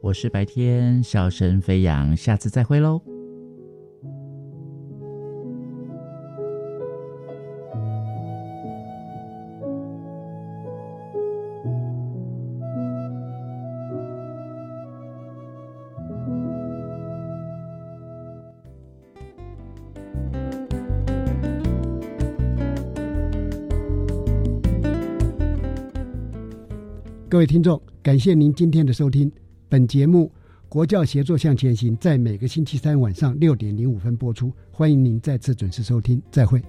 [0.03, 3.01] 我是白天笑声飞扬，下次再会喽。
[27.29, 29.31] 各位听众，感谢您今天的收听。
[29.73, 30.31] 本节目
[30.69, 36.63] 国教协作向前行，在每个星期三晚上六点零五分播出，欢迎您再次准时收听，再会。